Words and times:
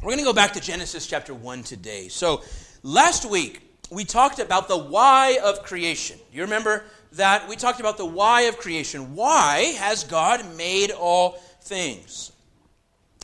We're 0.00 0.10
going 0.10 0.18
to 0.18 0.24
go 0.24 0.32
back 0.32 0.52
to 0.52 0.60
Genesis 0.60 1.08
chapter 1.08 1.34
1 1.34 1.64
today. 1.64 2.06
So, 2.06 2.44
last 2.84 3.28
week, 3.28 3.62
we 3.90 4.04
talked 4.04 4.38
about 4.38 4.68
the 4.68 4.78
why 4.78 5.40
of 5.42 5.64
creation. 5.64 6.20
You 6.32 6.42
remember 6.42 6.84
that? 7.14 7.48
We 7.48 7.56
talked 7.56 7.80
about 7.80 7.98
the 7.98 8.06
why 8.06 8.42
of 8.42 8.58
creation. 8.58 9.16
Why 9.16 9.74
has 9.76 10.04
God 10.04 10.56
made 10.56 10.92
all 10.92 11.32
things? 11.62 12.30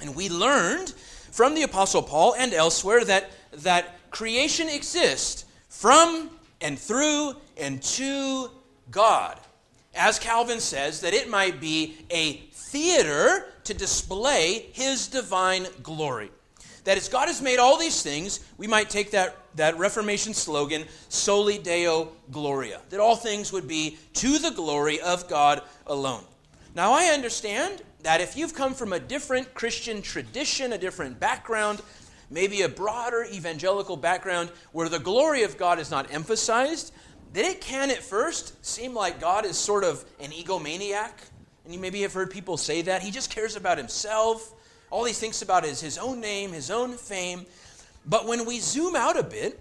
And 0.02 0.16
we 0.16 0.29
learned 0.29 0.91
from 1.30 1.55
the 1.55 1.62
Apostle 1.62 2.02
Paul 2.02 2.34
and 2.37 2.52
elsewhere 2.52 3.04
that, 3.04 3.30
that 3.59 4.11
creation 4.11 4.68
exists 4.68 5.45
from 5.68 6.29
and 6.61 6.77
through 6.77 7.34
and 7.56 7.80
to 7.82 8.50
God. 8.91 9.38
As 9.95 10.18
Calvin 10.18 10.59
says, 10.59 11.02
that 11.02 11.14
it 11.14 11.30
might 11.30 11.61
be 11.61 11.98
a 12.11 12.38
theater 12.50 13.46
to 13.62 13.75
display 13.75 14.66
his 14.72 15.06
divine 15.06 15.68
glory. 15.80 16.33
That 16.84 16.98
as 16.98 17.09
God 17.09 17.29
has 17.29 17.41
made 17.41 17.59
all 17.59 17.79
these 17.79 18.02
things, 18.02 18.41
we 18.59 18.66
might 18.66 18.91
take 18.91 19.11
that, 19.12 19.37
that 19.56 19.79
Reformation 19.79 20.34
slogan, 20.34 20.84
Soli 21.09 21.59
Deo 21.59 22.12
Gloria, 22.30 22.80
that 22.91 23.01
all 23.01 23.16
things 23.16 23.52
would 23.52 23.66
be 23.66 23.98
to 24.15 24.38
the 24.38 24.51
glory 24.51 25.01
of 25.01 25.28
God 25.28 25.62
alone. 25.87 26.25
Now, 26.75 26.92
I 26.92 27.06
understand 27.06 27.83
that 28.02 28.20
if 28.20 28.37
you've 28.37 28.55
come 28.55 28.75
from 28.75 28.92
a 28.92 29.01
different 29.01 29.55
Christian 29.55 30.02
tradition, 30.02 30.73
a 30.73 30.78
different 30.78 31.19
background, 31.19 31.80
maybe 32.30 32.62
a 32.62 32.69
broader 32.69 33.25
evangelical 33.33 33.97
background 33.97 34.51
where 34.73 34.89
the 34.89 34.98
glory 34.98 35.45
of 35.45 35.56
God 35.56 35.78
is 35.78 35.91
not 35.91 36.12
emphasized, 36.12 36.92
then 37.33 37.47
it 37.47 37.61
can 37.61 37.91
at 37.91 38.03
first 38.03 38.64
seem 38.64 38.92
like 38.92 39.20
God 39.20 39.47
is 39.47 39.56
sort 39.56 39.84
of 39.84 40.05
an 40.20 40.30
egomaniac. 40.30 41.12
And 41.64 41.73
you 41.73 41.80
maybe 41.80 42.03
have 42.03 42.12
heard 42.12 42.30
people 42.30 42.56
say 42.56 42.83
that. 42.83 43.03
He 43.03 43.11
just 43.11 43.30
cares 43.30 43.56
about 43.56 43.78
himself. 43.78 44.53
All 44.91 45.05
he 45.05 45.12
thinks 45.12 45.43
about 45.43 45.65
is 45.65 45.80
his 45.80 45.98
own 45.98 46.20
name, 46.20 46.52
his 46.52 46.70
own 46.70 46.92
fame. 46.97 47.47
But 48.06 48.27
when 48.27 48.45
we 48.45 48.61
zoom 48.61 48.95
out 48.95 49.19
a 49.19 49.22
bit 49.22 49.58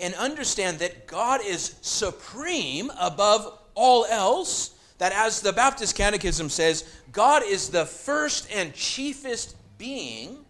and 0.00 0.14
understand 0.14 0.78
that 0.80 1.06
God 1.06 1.40
is 1.44 1.76
supreme 1.80 2.90
above 2.98 3.58
all 3.74 4.04
else, 4.06 4.74
that 4.98 5.12
as 5.12 5.40
the 5.40 5.52
Baptist 5.52 5.96
Catechism 5.96 6.48
says, 6.48 6.84
God 7.12 7.42
is 7.44 7.70
the 7.70 7.86
first 7.86 8.48
and 8.52 8.74
chiefest 8.74 9.56
being, 9.78 10.44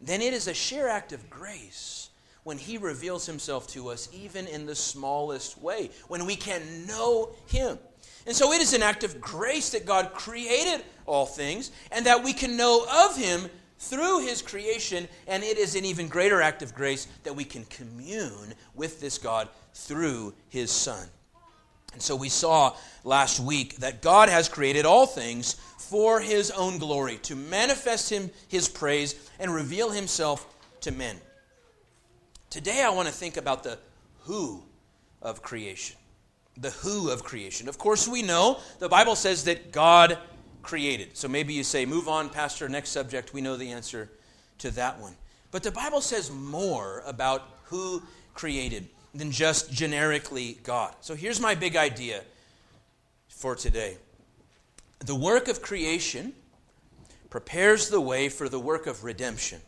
then 0.00 0.20
it 0.20 0.34
is 0.34 0.46
a 0.46 0.54
sheer 0.54 0.88
act 0.88 1.12
of 1.12 1.28
grace 1.30 2.10
when 2.44 2.58
He 2.58 2.78
reveals 2.78 3.26
Himself 3.26 3.66
to 3.68 3.88
us, 3.88 4.08
even 4.12 4.46
in 4.46 4.66
the 4.66 4.74
smallest 4.74 5.60
way, 5.60 5.90
when 6.08 6.26
we 6.26 6.36
can 6.36 6.86
know 6.86 7.30
Him. 7.46 7.78
And 8.26 8.36
so 8.36 8.52
it 8.52 8.60
is 8.60 8.74
an 8.74 8.82
act 8.82 9.04
of 9.04 9.20
grace 9.20 9.70
that 9.70 9.86
God 9.86 10.12
created 10.12 10.84
all 11.06 11.26
things 11.26 11.70
and 11.90 12.06
that 12.06 12.22
we 12.22 12.32
can 12.32 12.56
know 12.56 12.86
of 13.06 13.16
Him 13.16 13.48
through 13.78 14.26
His 14.26 14.42
creation. 14.42 15.08
And 15.26 15.42
it 15.42 15.58
is 15.58 15.74
an 15.74 15.84
even 15.84 16.08
greater 16.08 16.42
act 16.42 16.62
of 16.62 16.74
grace 16.74 17.06
that 17.24 17.34
we 17.34 17.44
can 17.44 17.64
commune 17.64 18.54
with 18.74 19.00
this 19.00 19.18
God 19.18 19.48
through 19.74 20.34
His 20.48 20.70
Son. 20.70 21.08
And 21.92 22.00
so 22.00 22.14
we 22.14 22.28
saw 22.28 22.76
last 23.04 23.40
week 23.40 23.76
that 23.76 24.00
God 24.00 24.28
has 24.28 24.48
created 24.48 24.86
all 24.86 25.06
things 25.06 25.54
for 25.78 26.20
His 26.20 26.50
own 26.52 26.78
glory, 26.78 27.16
to 27.22 27.34
manifest 27.34 28.10
Him 28.10 28.30
His 28.48 28.68
praise 28.68 29.14
and 29.40 29.52
reveal 29.52 29.90
Himself 29.90 30.46
to 30.82 30.92
men. 30.92 31.16
Today 32.50 32.82
I 32.82 32.90
want 32.90 33.08
to 33.08 33.14
think 33.14 33.36
about 33.36 33.62
the 33.62 33.78
who 34.24 34.62
of 35.22 35.40
creation 35.42 35.96
the 36.60 36.70
who 36.70 37.10
of 37.10 37.24
creation. 37.24 37.68
Of 37.68 37.78
course, 37.78 38.06
we 38.06 38.22
know 38.22 38.58
the 38.78 38.88
Bible 38.88 39.16
says 39.16 39.44
that 39.44 39.72
God 39.72 40.18
created. 40.62 41.16
So 41.16 41.26
maybe 41.26 41.54
you 41.54 41.64
say, 41.64 41.86
move 41.86 42.08
on, 42.08 42.28
Pastor, 42.28 42.68
next 42.68 42.90
subject. 42.90 43.32
We 43.32 43.40
know 43.40 43.56
the 43.56 43.70
answer 43.70 44.10
to 44.58 44.70
that 44.72 44.98
one. 45.00 45.14
But 45.50 45.62
the 45.62 45.70
Bible 45.70 46.00
says 46.00 46.30
more 46.30 47.02
about 47.06 47.48
who 47.64 48.02
created 48.34 48.88
than 49.14 49.30
just 49.30 49.72
generically 49.72 50.58
God. 50.62 50.94
So 51.00 51.14
here's 51.14 51.40
my 51.40 51.54
big 51.54 51.76
idea 51.76 52.22
for 53.28 53.54
today 53.54 53.96
the 55.00 55.14
work 55.14 55.48
of 55.48 55.62
creation 55.62 56.34
prepares 57.30 57.88
the 57.88 58.00
way 58.00 58.28
for 58.28 58.48
the 58.50 58.60
work 58.60 58.86
of 58.86 59.02
redemption, 59.02 59.60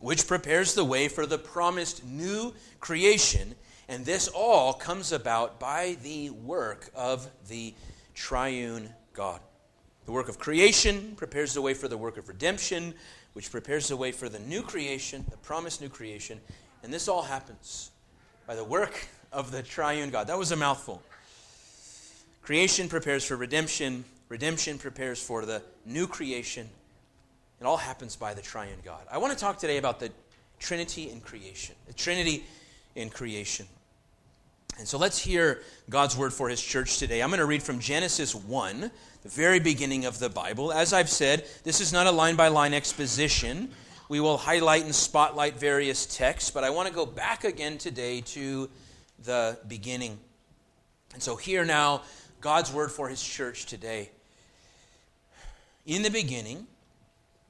which 0.00 0.26
prepares 0.26 0.74
the 0.74 0.84
way 0.84 1.08
for 1.08 1.26
the 1.26 1.38
promised 1.38 2.04
new 2.04 2.52
creation 2.80 3.54
and 3.90 4.04
this 4.04 4.28
all 4.28 4.72
comes 4.72 5.10
about 5.10 5.58
by 5.58 5.96
the 6.04 6.30
work 6.30 6.90
of 6.94 7.28
the 7.48 7.74
triune 8.14 8.88
God. 9.12 9.40
The 10.06 10.12
work 10.12 10.28
of 10.28 10.38
creation 10.38 11.14
prepares 11.16 11.54
the 11.54 11.60
way 11.60 11.74
for 11.74 11.88
the 11.88 11.96
work 11.96 12.16
of 12.16 12.28
redemption, 12.28 12.94
which 13.32 13.50
prepares 13.50 13.88
the 13.88 13.96
way 13.96 14.12
for 14.12 14.28
the 14.28 14.38
new 14.38 14.62
creation, 14.62 15.26
the 15.28 15.36
promised 15.38 15.80
new 15.80 15.88
creation. 15.88 16.40
And 16.84 16.94
this 16.94 17.08
all 17.08 17.22
happens 17.22 17.90
by 18.46 18.54
the 18.54 18.62
work 18.62 19.08
of 19.32 19.50
the 19.50 19.60
triune 19.60 20.10
God. 20.10 20.28
That 20.28 20.38
was 20.38 20.52
a 20.52 20.56
mouthful. 20.56 21.02
Creation 22.42 22.88
prepares 22.88 23.24
for 23.24 23.36
redemption, 23.36 24.04
redemption 24.28 24.78
prepares 24.78 25.20
for 25.20 25.44
the 25.44 25.62
new 25.84 26.06
creation. 26.06 26.68
It 27.60 27.66
all 27.66 27.76
happens 27.76 28.16
by 28.16 28.32
the 28.32 28.40
triune 28.40 28.78
God. 28.82 29.02
I 29.10 29.18
want 29.18 29.34
to 29.34 29.38
talk 29.38 29.58
today 29.58 29.76
about 29.76 30.00
the 30.00 30.10
Trinity 30.58 31.10
in 31.10 31.20
creation. 31.20 31.74
The 31.86 31.92
Trinity 31.92 32.44
in 32.94 33.10
creation. 33.10 33.66
And 34.78 34.88
so 34.88 34.96
let's 34.96 35.18
hear 35.18 35.60
God's 35.90 36.16
word 36.16 36.32
for 36.32 36.48
his 36.48 36.62
church 36.62 36.96
today. 36.96 37.22
I'm 37.22 37.28
going 37.28 37.40
to 37.40 37.44
read 37.44 37.62
from 37.62 37.78
Genesis 37.78 38.34
1, 38.34 38.90
the 39.22 39.28
very 39.28 39.60
beginning 39.60 40.06
of 40.06 40.18
the 40.18 40.30
Bible. 40.30 40.72
As 40.72 40.94
I've 40.94 41.10
said, 41.10 41.46
this 41.62 41.82
is 41.82 41.92
not 41.92 42.06
a 42.06 42.10
line 42.10 42.34
by 42.34 42.48
line 42.48 42.72
exposition. 42.72 43.70
We 44.08 44.20
will 44.20 44.38
highlight 44.38 44.84
and 44.84 44.94
spotlight 44.94 45.56
various 45.58 46.06
texts, 46.06 46.50
but 46.50 46.64
I 46.64 46.70
want 46.70 46.88
to 46.88 46.94
go 46.94 47.04
back 47.04 47.44
again 47.44 47.76
today 47.76 48.22
to 48.22 48.70
the 49.22 49.58
beginning. 49.68 50.18
And 51.12 51.22
so, 51.22 51.36
hear 51.36 51.64
now 51.66 52.02
God's 52.40 52.72
word 52.72 52.90
for 52.90 53.10
his 53.10 53.22
church 53.22 53.66
today. 53.66 54.08
In 55.84 56.02
the 56.02 56.10
beginning, 56.10 56.66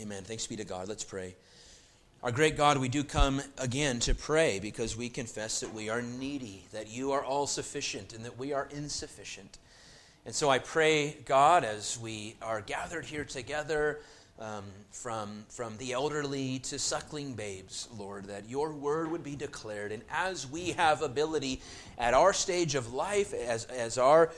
Amen. 0.00 0.24
Thanks 0.24 0.46
be 0.46 0.56
to 0.56 0.64
God. 0.64 0.88
Let's 0.88 1.04
pray. 1.04 1.34
Our 2.22 2.32
great 2.32 2.56
God, 2.56 2.78
we 2.78 2.88
do 2.88 3.04
come 3.04 3.42
again 3.58 3.98
to 4.00 4.14
pray 4.14 4.58
because 4.58 4.96
we 4.96 5.08
confess 5.08 5.60
that 5.60 5.74
we 5.74 5.90
are 5.90 6.00
needy, 6.00 6.64
that 6.72 6.88
you 6.88 7.12
are 7.12 7.24
all 7.24 7.46
sufficient, 7.46 8.12
and 8.12 8.24
that 8.24 8.38
we 8.38 8.52
are 8.52 8.68
insufficient. 8.70 9.58
And 10.24 10.34
so 10.34 10.48
I 10.48 10.60
pray, 10.60 11.18
God, 11.24 11.64
as 11.64 11.98
we 11.98 12.36
are 12.40 12.60
gathered 12.60 13.04
here 13.04 13.24
together, 13.24 14.00
um, 14.38 14.64
from, 14.90 15.44
from 15.48 15.76
the 15.76 15.92
elderly 15.92 16.58
to 16.60 16.78
suckling 16.78 17.34
babes, 17.34 17.88
Lord, 17.96 18.26
that 18.26 18.48
your 18.48 18.72
word 18.72 19.10
would 19.10 19.22
be 19.22 19.36
declared. 19.36 19.92
And 19.92 20.02
as 20.10 20.46
we 20.46 20.72
have 20.72 21.02
ability 21.02 21.60
at 21.98 22.14
our 22.14 22.32
stage 22.32 22.74
of 22.74 22.92
life, 22.92 23.34
as, 23.34 23.66
as 23.66 23.98
our 23.98 24.32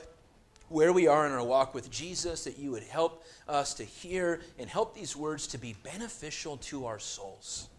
where 0.69 0.91
we 0.91 1.07
are 1.07 1.25
in 1.25 1.31
our 1.31 1.43
walk 1.43 1.73
with 1.73 1.91
Jesus, 1.91 2.43
that 2.45 2.57
you 2.57 2.71
would 2.71 2.83
help 2.83 3.23
us 3.47 3.73
to 3.75 3.83
hear 3.83 4.41
and 4.57 4.69
help 4.69 4.95
these 4.95 5.15
words 5.15 5.47
to 5.47 5.57
be 5.57 5.75
beneficial 5.83 6.57
to 6.57 6.85
our 6.85 6.99
souls. 6.99 7.69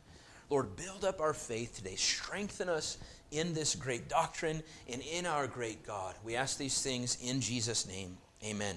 Lord, 0.49 0.77
build 0.77 1.05
up 1.05 1.21
our 1.21 1.35
faith 1.35 1.75
today. 1.75 1.97
Strengthen 1.97 2.69
us 2.69 2.99
in 3.33 3.55
this 3.55 3.75
great 3.75 4.09
doctrine 4.09 4.63
and 4.89 5.03
in 5.03 5.27
our 5.27 5.47
great 5.49 5.85
God. 5.85 6.15
We 6.25 6.37
ask 6.37 6.57
these 6.57 6.81
things 6.81 7.19
in 7.23 7.41
Jesus' 7.41 7.87
name. 7.89 8.17
Amen. 8.45 8.77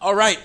All 0.00 0.14
right, 0.14 0.40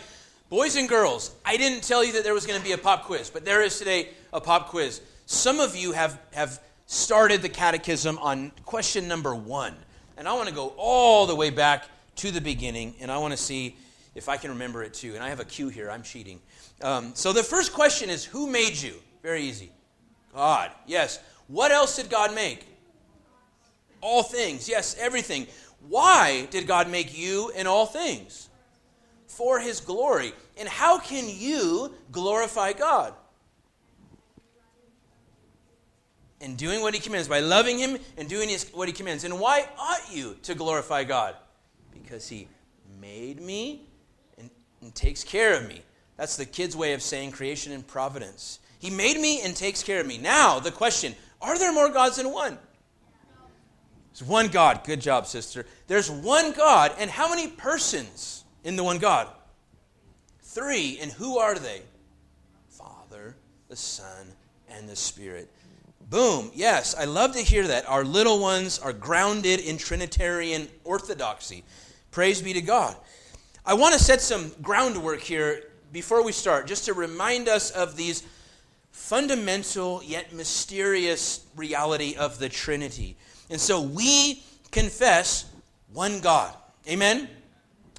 boys 0.49 0.75
and 0.75 0.87
girls, 0.87 1.35
I 1.43 1.57
didn't 1.57 1.83
tell 1.83 2.03
you 2.03 2.13
that 2.13 2.23
there 2.23 2.35
was 2.35 2.45
going 2.45 2.59
to 2.59 2.65
be 2.65 2.73
a 2.73 2.77
pop 2.77 3.05
quiz, 3.05 3.31
but 3.31 3.43
there 3.43 3.63
is 3.63 3.79
today 3.79 4.09
a 4.31 4.39
pop 4.39 4.69
quiz. 4.69 5.01
Some 5.25 5.59
of 5.59 5.75
you 5.75 5.93
have, 5.93 6.19
have 6.33 6.61
started 6.85 7.41
the 7.41 7.49
catechism 7.49 8.19
on 8.19 8.51
question 8.65 9.07
number 9.07 9.33
one. 9.33 9.75
And 10.17 10.27
I 10.27 10.33
want 10.33 10.49
to 10.49 10.55
go 10.55 10.73
all 10.77 11.25
the 11.25 11.35
way 11.35 11.49
back 11.49 11.85
to 12.17 12.31
the 12.31 12.41
beginning, 12.41 12.95
and 12.99 13.11
I 13.11 13.17
want 13.17 13.31
to 13.31 13.37
see 13.37 13.75
if 14.15 14.29
I 14.29 14.37
can 14.37 14.51
remember 14.51 14.83
it 14.83 14.93
too. 14.93 15.15
And 15.15 15.23
I 15.23 15.29
have 15.29 15.39
a 15.39 15.45
cue 15.45 15.69
here, 15.69 15.89
I'm 15.89 16.03
cheating. 16.03 16.39
Um, 16.81 17.11
so 17.15 17.33
the 17.33 17.43
first 17.43 17.73
question 17.73 18.09
is 18.09 18.25
Who 18.25 18.47
made 18.47 18.75
you? 18.75 18.95
Very 19.23 19.43
easy. 19.43 19.71
God, 20.33 20.71
yes. 20.85 21.19
What 21.47 21.71
else 21.71 21.95
did 21.95 22.09
God 22.09 22.35
make? 22.35 22.65
All 24.01 24.23
things, 24.23 24.69
yes, 24.69 24.95
everything. 24.99 25.47
Why 25.87 26.47
did 26.51 26.67
God 26.67 26.89
make 26.89 27.17
you 27.17 27.51
and 27.55 27.67
all 27.67 27.85
things? 27.85 28.47
for 29.37 29.59
his 29.59 29.79
glory. 29.79 30.33
And 30.57 30.67
how 30.67 30.97
can 30.97 31.25
you 31.29 31.93
glorify 32.11 32.73
God? 32.73 33.13
And 36.41 36.57
doing 36.57 36.81
what 36.81 36.93
he 36.93 36.99
commands, 36.99 37.27
by 37.27 37.39
loving 37.39 37.77
him 37.77 37.97
and 38.17 38.27
doing 38.27 38.49
his, 38.49 38.69
what 38.69 38.87
he 38.87 38.93
commands. 38.93 39.23
And 39.23 39.39
why 39.39 39.67
ought 39.77 40.11
you 40.11 40.37
to 40.43 40.55
glorify 40.55 41.03
God? 41.03 41.35
Because 42.07 42.29
he 42.29 42.47
made 43.01 43.41
me 43.41 43.81
and, 44.37 44.49
and 44.81 44.95
takes 44.95 45.25
care 45.25 45.57
of 45.57 45.67
me. 45.67 45.81
That's 46.15 46.37
the 46.37 46.45
kid's 46.45 46.75
way 46.75 46.93
of 46.93 47.01
saying 47.01 47.31
creation 47.31 47.73
and 47.73 47.85
providence. 47.85 48.59
He 48.79 48.89
made 48.89 49.19
me 49.19 49.41
and 49.41 49.53
takes 49.53 49.83
care 49.83 49.99
of 49.99 50.07
me. 50.07 50.17
Now, 50.17 50.59
the 50.59 50.71
question 50.71 51.15
are 51.41 51.59
there 51.59 51.73
more 51.73 51.89
gods 51.89 52.15
than 52.15 52.31
one? 52.31 52.57
There's 54.13 54.27
one 54.27 54.47
God. 54.47 54.85
Good 54.85 55.01
job, 55.01 55.27
sister. 55.27 55.65
There's 55.87 56.09
one 56.09 56.53
God. 56.53 56.93
And 56.97 57.11
how 57.11 57.29
many 57.29 57.47
persons 57.49 58.45
in 58.63 58.77
the 58.77 58.83
one 58.83 58.99
God? 58.99 59.27
Three. 60.41 60.97
And 61.01 61.11
who 61.11 61.37
are 61.37 61.55
they? 61.55 61.81
Father, 62.69 63.35
the 63.67 63.75
Son, 63.75 64.27
and 64.69 64.87
the 64.87 64.95
Spirit. 64.95 65.51
Boom. 66.09 66.51
Yes, 66.55 66.95
I 66.97 67.03
love 67.03 67.33
to 67.33 67.41
hear 67.41 67.67
that. 67.67 67.87
Our 67.87 68.05
little 68.05 68.39
ones 68.39 68.79
are 68.79 68.93
grounded 68.93 69.59
in 69.59 69.77
Trinitarian 69.77 70.69
orthodoxy. 70.85 71.65
Praise 72.11 72.41
be 72.41 72.53
to 72.53 72.61
God. 72.61 72.95
I 73.65 73.73
want 73.73 73.93
to 73.93 73.99
set 73.99 74.21
some 74.21 74.51
groundwork 74.61 75.19
here 75.19 75.63
before 75.91 76.23
we 76.23 76.31
start, 76.31 76.67
just 76.67 76.85
to 76.85 76.93
remind 76.93 77.47
us 77.47 77.71
of 77.71 77.95
these 77.95 78.23
fundamental 78.91 80.01
yet 80.03 80.33
mysterious 80.33 81.45
reality 81.55 82.15
of 82.15 82.39
the 82.39 82.49
Trinity. 82.49 83.15
And 83.49 83.59
so 83.59 83.81
we 83.81 84.43
confess 84.71 85.45
one 85.93 86.19
God. 86.19 86.53
Amen? 86.87 87.29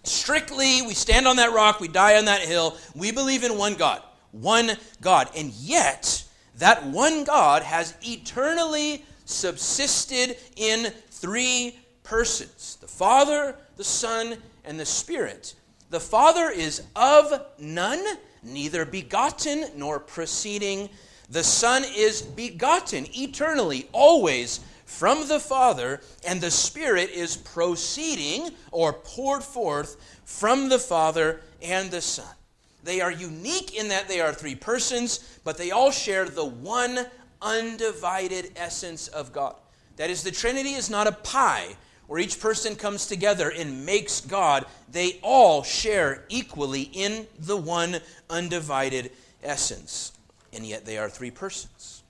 Strictly, 0.04 0.82
we 0.82 0.94
stand 0.94 1.26
on 1.26 1.36
that 1.36 1.52
rock, 1.52 1.80
we 1.80 1.88
die 1.88 2.16
on 2.18 2.24
that 2.26 2.40
hill. 2.40 2.76
We 2.94 3.12
believe 3.12 3.44
in 3.44 3.56
one 3.58 3.74
God. 3.74 4.02
One 4.32 4.72
God. 5.00 5.28
And 5.36 5.50
yet, 5.52 6.24
that 6.56 6.84
one 6.86 7.24
God 7.24 7.62
has 7.62 7.94
eternally 8.02 9.04
subsisted 9.24 10.36
in 10.56 10.92
three 11.10 11.78
persons 12.02 12.78
the 12.80 12.88
Father, 12.88 13.56
the 13.78 13.84
Son, 13.84 14.36
and 14.64 14.78
the 14.78 14.84
Spirit. 14.84 15.54
The 15.88 16.00
Father 16.00 16.50
is 16.50 16.82
of 16.94 17.32
none, 17.58 18.04
neither 18.42 18.84
begotten 18.84 19.66
nor 19.76 20.00
proceeding. 20.00 20.90
The 21.30 21.44
Son 21.44 21.84
is 21.96 22.20
begotten 22.20 23.06
eternally, 23.14 23.88
always 23.92 24.60
from 24.84 25.28
the 25.28 25.38
Father, 25.38 26.00
and 26.26 26.40
the 26.40 26.50
Spirit 26.50 27.10
is 27.10 27.36
proceeding 27.36 28.50
or 28.72 28.92
poured 28.92 29.44
forth 29.44 29.96
from 30.24 30.68
the 30.68 30.78
Father 30.78 31.40
and 31.62 31.90
the 31.90 32.00
Son. 32.02 32.34
They 32.82 33.00
are 33.00 33.12
unique 33.12 33.78
in 33.78 33.88
that 33.88 34.08
they 34.08 34.20
are 34.20 34.32
three 34.32 34.56
persons, 34.56 35.38
but 35.44 35.56
they 35.56 35.70
all 35.70 35.92
share 35.92 36.24
the 36.24 36.44
one 36.44 37.06
undivided 37.40 38.52
essence 38.56 39.06
of 39.08 39.32
God. 39.32 39.54
That 39.96 40.10
is, 40.10 40.24
the 40.24 40.30
Trinity 40.32 40.72
is 40.72 40.90
not 40.90 41.06
a 41.06 41.12
pie 41.12 41.76
where 42.08 42.18
each 42.18 42.40
person 42.40 42.74
comes 42.74 43.06
together 43.06 43.50
and 43.50 43.86
makes 43.86 44.20
God. 44.20 44.64
They 44.90 45.20
all 45.22 45.62
share 45.62 46.24
equally 46.28 46.90
in 46.92 47.28
the 47.38 47.56
one 47.56 47.98
undivided 48.28 49.12
essence, 49.42 50.12
and 50.52 50.66
yet 50.66 50.84
they 50.84 50.98
are 50.98 51.08
three 51.08 51.30
persons. 51.30 52.02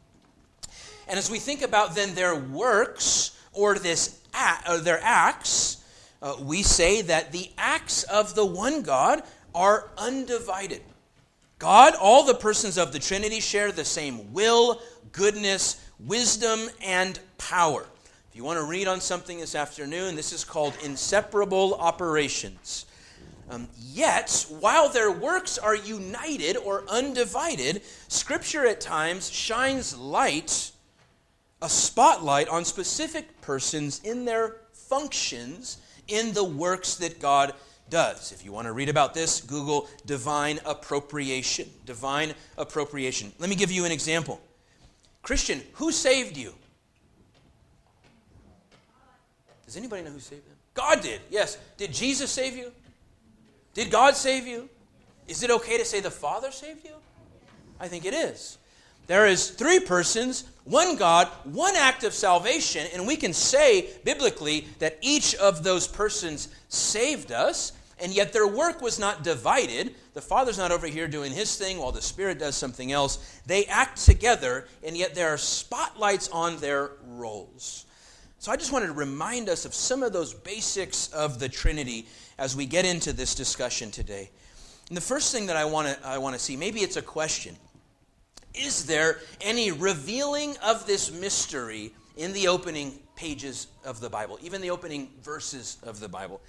And 1.09 1.19
as 1.19 1.31
we 1.31 1.39
think 1.39 1.63
about 1.63 1.95
then 1.95 2.15
their 2.15 2.35
works 2.35 3.39
or 3.53 3.79
this 3.79 4.21
or 4.69 4.79
their 4.79 5.01
acts, 5.03 5.85
uh, 6.23 6.37
we 6.41 6.63
say 6.63 7.03
that 7.03 7.33
the 7.33 7.51
acts 7.59 8.05
of 8.05 8.35
the 8.35 8.47
one 8.47 8.83
God 8.83 9.23
are 9.55 9.91
undivided. 9.99 10.83
God, 11.59 11.95
all 12.01 12.25
the 12.25 12.35
persons 12.35 12.79
of 12.79 12.93
the 12.93 13.01
Trinity 13.01 13.41
share 13.41 13.73
the 13.73 13.85
same 13.85 14.33
will, 14.33 14.81
goodness, 15.11 15.85
wisdom, 15.99 16.69
and 16.85 17.19
power. 17.37 17.85
If 18.31 18.37
you 18.37 18.45
want 18.45 18.59
to 18.59 18.65
read 18.65 18.89
on 18.89 19.01
something 19.01 19.39
this 19.41 19.55
afternoon, 19.55 20.15
this 20.15 20.33
is 20.33 20.45
called 20.45 20.75
inseparable 20.85 21.75
operations. 21.75 22.87
Um, 23.51 23.69
yet, 23.79 24.45
while 24.61 24.91
their 24.91 25.11
works 25.11 25.57
are 25.57 25.75
united 25.75 26.57
or 26.59 26.85
undivided, 26.89 27.83
Scripture 28.09 28.67
at 28.67 28.81
times 28.81 29.31
shines 29.31 29.97
light 29.97 30.73
a 31.63 31.69
spotlight 31.69 32.49
on 32.49 32.65
specific 32.65 33.41
persons 33.41 34.01
in 34.05 34.25
their 34.27 34.57
functions 34.73 35.79
in 36.07 36.33
the 36.33 36.45
works 36.45 36.97
that 36.97 37.21
God 37.21 37.55
does. 37.91 38.33
If 38.33 38.45
you 38.45 38.53
want 38.53 38.67
to 38.67 38.73
read 38.73 38.91
about 38.91 39.15
this, 39.15 39.41
Google 39.41 39.89
divine 40.05 40.61
appropriation. 40.67 41.71
Divine 41.87 42.35
appropriation. 42.59 43.33
Let 43.39 43.49
me 43.49 43.57
give 43.57 43.73
you 43.73 43.87
an 43.87 43.93
example. 43.93 44.41
Christian, 45.23 45.63
who 45.75 45.91
saved 45.91 46.37
you? 46.37 46.55
Does 49.69 49.77
anybody 49.77 50.01
know 50.03 50.13
who 50.13 50.19
saved 50.19 50.47
them? 50.47 50.57
God 50.73 51.03
did, 51.03 51.21
yes. 51.29 51.59
Did 51.77 51.93
Jesus 51.93 52.31
save 52.31 52.57
you? 52.57 52.73
Did 53.75 53.91
God 53.91 54.17
save 54.17 54.47
you? 54.47 54.71
Is 55.27 55.43
it 55.43 55.51
okay 55.51 55.77
to 55.77 55.85
say 55.85 56.01
the 56.01 56.11
Father 56.11 56.51
saved 56.51 56.87
you? 56.87 56.95
I 57.79 57.87
think 57.87 58.07
it 58.07 58.15
is. 58.15 58.57
There 59.09 59.27
is 59.27 59.51
three 59.51 59.79
persons, 59.79 60.45
one 60.65 60.97
God, 60.97 61.27
one 61.45 61.77
act 61.77 62.03
of 62.03 62.15
salvation, 62.15 62.87
and 62.95 63.07
we 63.07 63.15
can 63.15 63.35
say 63.35 63.91
biblically 64.05 64.69
that 64.79 64.97
each 65.03 65.35
of 65.35 65.63
those 65.63 65.87
persons 65.87 66.49
saved 66.71 67.31
us, 67.31 67.73
and 68.01 68.11
yet 68.15 68.33
their 68.33 68.47
work 68.47 68.81
was 68.81 68.99
not 68.99 69.23
divided. 69.23 69.95
The 70.15 70.23
Father's 70.23 70.57
not 70.57 70.73
over 70.73 70.87
here 70.87 71.09
doing 71.09 71.31
his 71.31 71.57
thing 71.59 71.77
while 71.77 71.93
the 71.93 72.01
Spirit 72.01 72.39
does 72.39 72.57
something 72.57 72.91
else. 72.91 73.39
They 73.45 73.67
act 73.67 73.99
together, 73.99 74.67
and 74.83 74.97
yet 74.97 75.15
there 75.15 75.29
are 75.29 75.37
spotlights 75.37 76.31
on 76.31 76.57
their 76.57 76.93
roles. 77.07 77.85
So 78.41 78.53
I 78.53 78.57
just 78.57 78.73
wanted 78.73 78.87
to 78.87 78.93
remind 78.93 79.49
us 79.49 79.65
of 79.65 79.75
some 79.75 80.05
of 80.05 80.13
those 80.13 80.33
basics 80.33 81.09
of 81.09 81.41
the 81.41 81.49
Trinity 81.49 82.07
as 82.39 82.55
we 82.55 82.67
get 82.67 82.85
into 82.85 83.13
this 83.13 83.35
discussion 83.35 83.91
today. 83.91 84.31
And 84.89 84.97
the 84.97 85.03
first 85.03 85.33
thing 85.33 85.47
that 85.47 85.57
I 85.57 85.65
want 85.65 85.89
to 85.89 86.07
I 86.07 86.19
want 86.19 86.37
to 86.37 86.41
see, 86.41 86.57
maybe 86.57 86.81
it's 86.81 86.97
a 86.97 87.03
question. 87.03 87.57
Is 88.55 88.87
there 88.87 89.19
any 89.41 89.73
revealing 89.73 90.57
of 90.65 90.87
this 90.87 91.11
mystery 91.13 91.93
in 92.17 92.33
the 92.33 92.49
opening 92.49 93.01
pages 93.17 93.67
of 93.85 94.01
the 94.01 94.09
Bible, 94.09 94.39
even 94.41 94.63
the 94.63 94.71
opening 94.71 95.11
verses 95.21 95.79
of 95.83 95.99
the 95.99 96.09
Bible? 96.09 96.41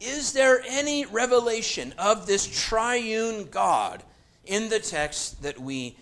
Is 0.00 0.32
there 0.32 0.62
any 0.66 1.04
revelation 1.04 1.92
of 1.98 2.26
this 2.26 2.46
triune 2.46 3.48
God 3.50 4.02
in 4.46 4.70
the 4.70 4.80
text 4.80 5.42
that 5.42 5.58
we 5.58 5.96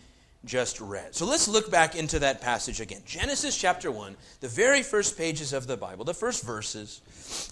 just 0.45 0.81
read? 0.81 1.15
So 1.15 1.27
let's 1.27 1.49
look 1.49 1.71
back 1.71 1.95
into 1.95 2.19
that 2.21 2.41
passage 2.41 2.81
again. 2.81 3.03
Genesis 3.07 3.57
chapter 3.57 3.91
1, 3.91 4.17
the 4.41 4.49
very 4.49 4.83
first 4.83 5.17
pages 5.17 5.53
of 5.53 5.67
the 5.67 5.77
Bible, 5.77 6.05
the 6.05 6.15
first 6.15 6.45
verses. 6.45 7.01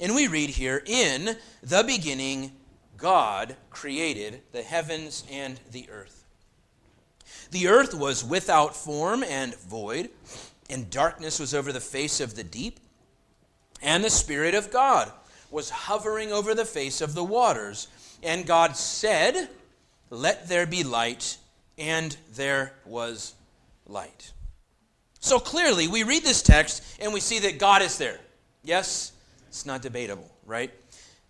And 0.01 0.15
we 0.15 0.27
read 0.27 0.51
here 0.51 0.83
In 0.87 1.37
the 1.63 1.85
beginning, 1.85 2.53
God 2.97 3.57
created 3.71 4.43
the 4.53 4.63
heavens 4.63 5.25
and 5.31 5.59
the 5.73 5.89
earth. 5.91 6.25
The 7.51 7.69
earth 7.69 7.95
was 7.95 8.25
without 8.25 8.77
form 8.77 9.25
and 9.25 9.55
void, 9.57 10.11
and 10.69 10.91
darkness 10.91 11.41
was 11.41 11.55
over 11.55 11.73
the 11.73 11.81
face 11.81 12.21
of 12.21 12.37
the 12.37 12.45
deep, 12.45 12.79
and 13.83 14.05
the 14.05 14.11
Spirit 14.11 14.55
of 14.55 14.71
God 14.71 15.11
was 15.51 15.71
hovering 15.71 16.33
over 16.33 16.55
the 16.55 16.65
face 16.65 17.01
of 17.01 17.15
the 17.15 17.25
waters. 17.25 17.89
And 18.23 18.47
God 18.47 18.77
said, 18.77 19.49
Let 20.11 20.49
there 20.49 20.67
be 20.67 20.85
light, 20.85 21.39
and 21.81 22.17
there 22.35 22.75
was 22.85 23.35
light. 23.87 24.33
So 25.19 25.41
clearly, 25.41 25.89
we 25.89 26.05
read 26.05 26.23
this 26.23 26.43
text 26.43 26.83
and 27.01 27.13
we 27.13 27.21
see 27.21 27.41
that 27.41 27.59
God 27.59 27.83
is 27.83 27.99
there. 27.99 28.21
Yes, 28.63 29.13
it's 29.49 29.67
not 29.67 29.83
debatable, 29.83 30.31
right? 30.47 30.71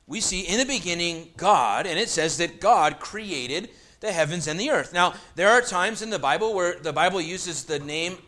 We 0.06 0.20
see 0.20 0.40
in 0.40 0.58
the 0.58 0.66
beginning 0.66 1.30
God, 1.36 1.86
and 1.86 1.98
it 1.98 2.08
says 2.08 2.36
that 2.38 2.60
God 2.60 2.98
created 2.98 3.70
the 4.00 4.12
heavens 4.12 4.48
and 4.48 4.58
the 4.58 4.70
earth. 4.70 4.92
Now, 4.92 5.14
there 5.36 5.48
are 5.48 5.62
times 5.62 6.02
in 6.02 6.10
the 6.10 6.18
Bible 6.18 6.52
where 6.54 6.78
the 6.78 6.92
Bible 6.92 7.20
uses 7.20 7.64
the 7.64 7.78
name 7.78 8.18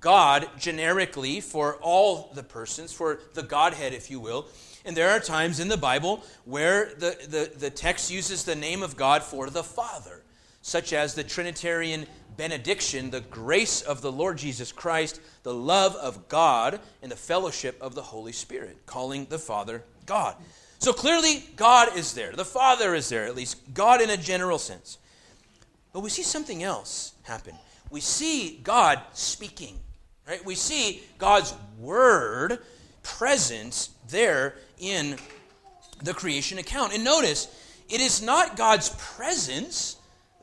God 0.00 0.48
generically 0.58 1.40
for 1.40 1.76
all 1.76 2.30
the 2.34 2.42
persons, 2.42 2.92
for 2.92 3.20
the 3.34 3.42
Godhead, 3.42 3.92
if 3.92 4.10
you 4.10 4.20
will. 4.20 4.46
And 4.84 4.96
there 4.96 5.10
are 5.10 5.20
times 5.20 5.60
in 5.60 5.68
the 5.68 5.76
Bible 5.76 6.24
where 6.44 6.94
the, 6.94 7.16
the, 7.28 7.58
the 7.58 7.70
text 7.70 8.10
uses 8.10 8.44
the 8.44 8.56
name 8.56 8.82
of 8.82 8.96
God 8.96 9.22
for 9.22 9.50
the 9.50 9.64
Father, 9.64 10.22
such 10.68 10.92
as 10.92 11.14
the 11.14 11.24
Trinitarian 11.24 12.06
benediction, 12.36 13.10
the 13.10 13.22
grace 13.22 13.80
of 13.80 14.02
the 14.02 14.12
Lord 14.12 14.36
Jesus 14.36 14.70
Christ, 14.70 15.20
the 15.42 15.54
love 15.54 15.96
of 15.96 16.28
God, 16.28 16.80
and 17.02 17.10
the 17.10 17.16
fellowship 17.16 17.80
of 17.80 17.94
the 17.94 18.02
Holy 18.02 18.32
Spirit, 18.32 18.76
calling 18.86 19.26
the 19.30 19.38
Father 19.38 19.82
God. 20.06 20.36
So 20.78 20.92
clearly, 20.92 21.42
God 21.56 21.96
is 21.96 22.12
there. 22.12 22.32
The 22.32 22.44
Father 22.44 22.94
is 22.94 23.08
there, 23.08 23.24
at 23.24 23.34
least 23.34 23.56
God 23.74 24.00
in 24.00 24.10
a 24.10 24.16
general 24.16 24.58
sense. 24.58 24.98
But 25.92 26.00
we 26.00 26.10
see 26.10 26.22
something 26.22 26.62
else 26.62 27.14
happen. 27.22 27.54
We 27.90 28.00
see 28.00 28.60
God 28.62 29.00
speaking, 29.14 29.78
right? 30.28 30.44
We 30.44 30.54
see 30.54 31.02
God's 31.16 31.54
word 31.78 32.58
presence 33.02 33.90
there 34.08 34.56
in 34.78 35.16
the 36.02 36.12
creation 36.14 36.58
account. 36.58 36.92
And 36.92 37.02
notice, 37.02 37.48
it 37.88 38.02
is 38.02 38.22
not 38.22 38.56
God's 38.56 38.90
presence 38.90 39.96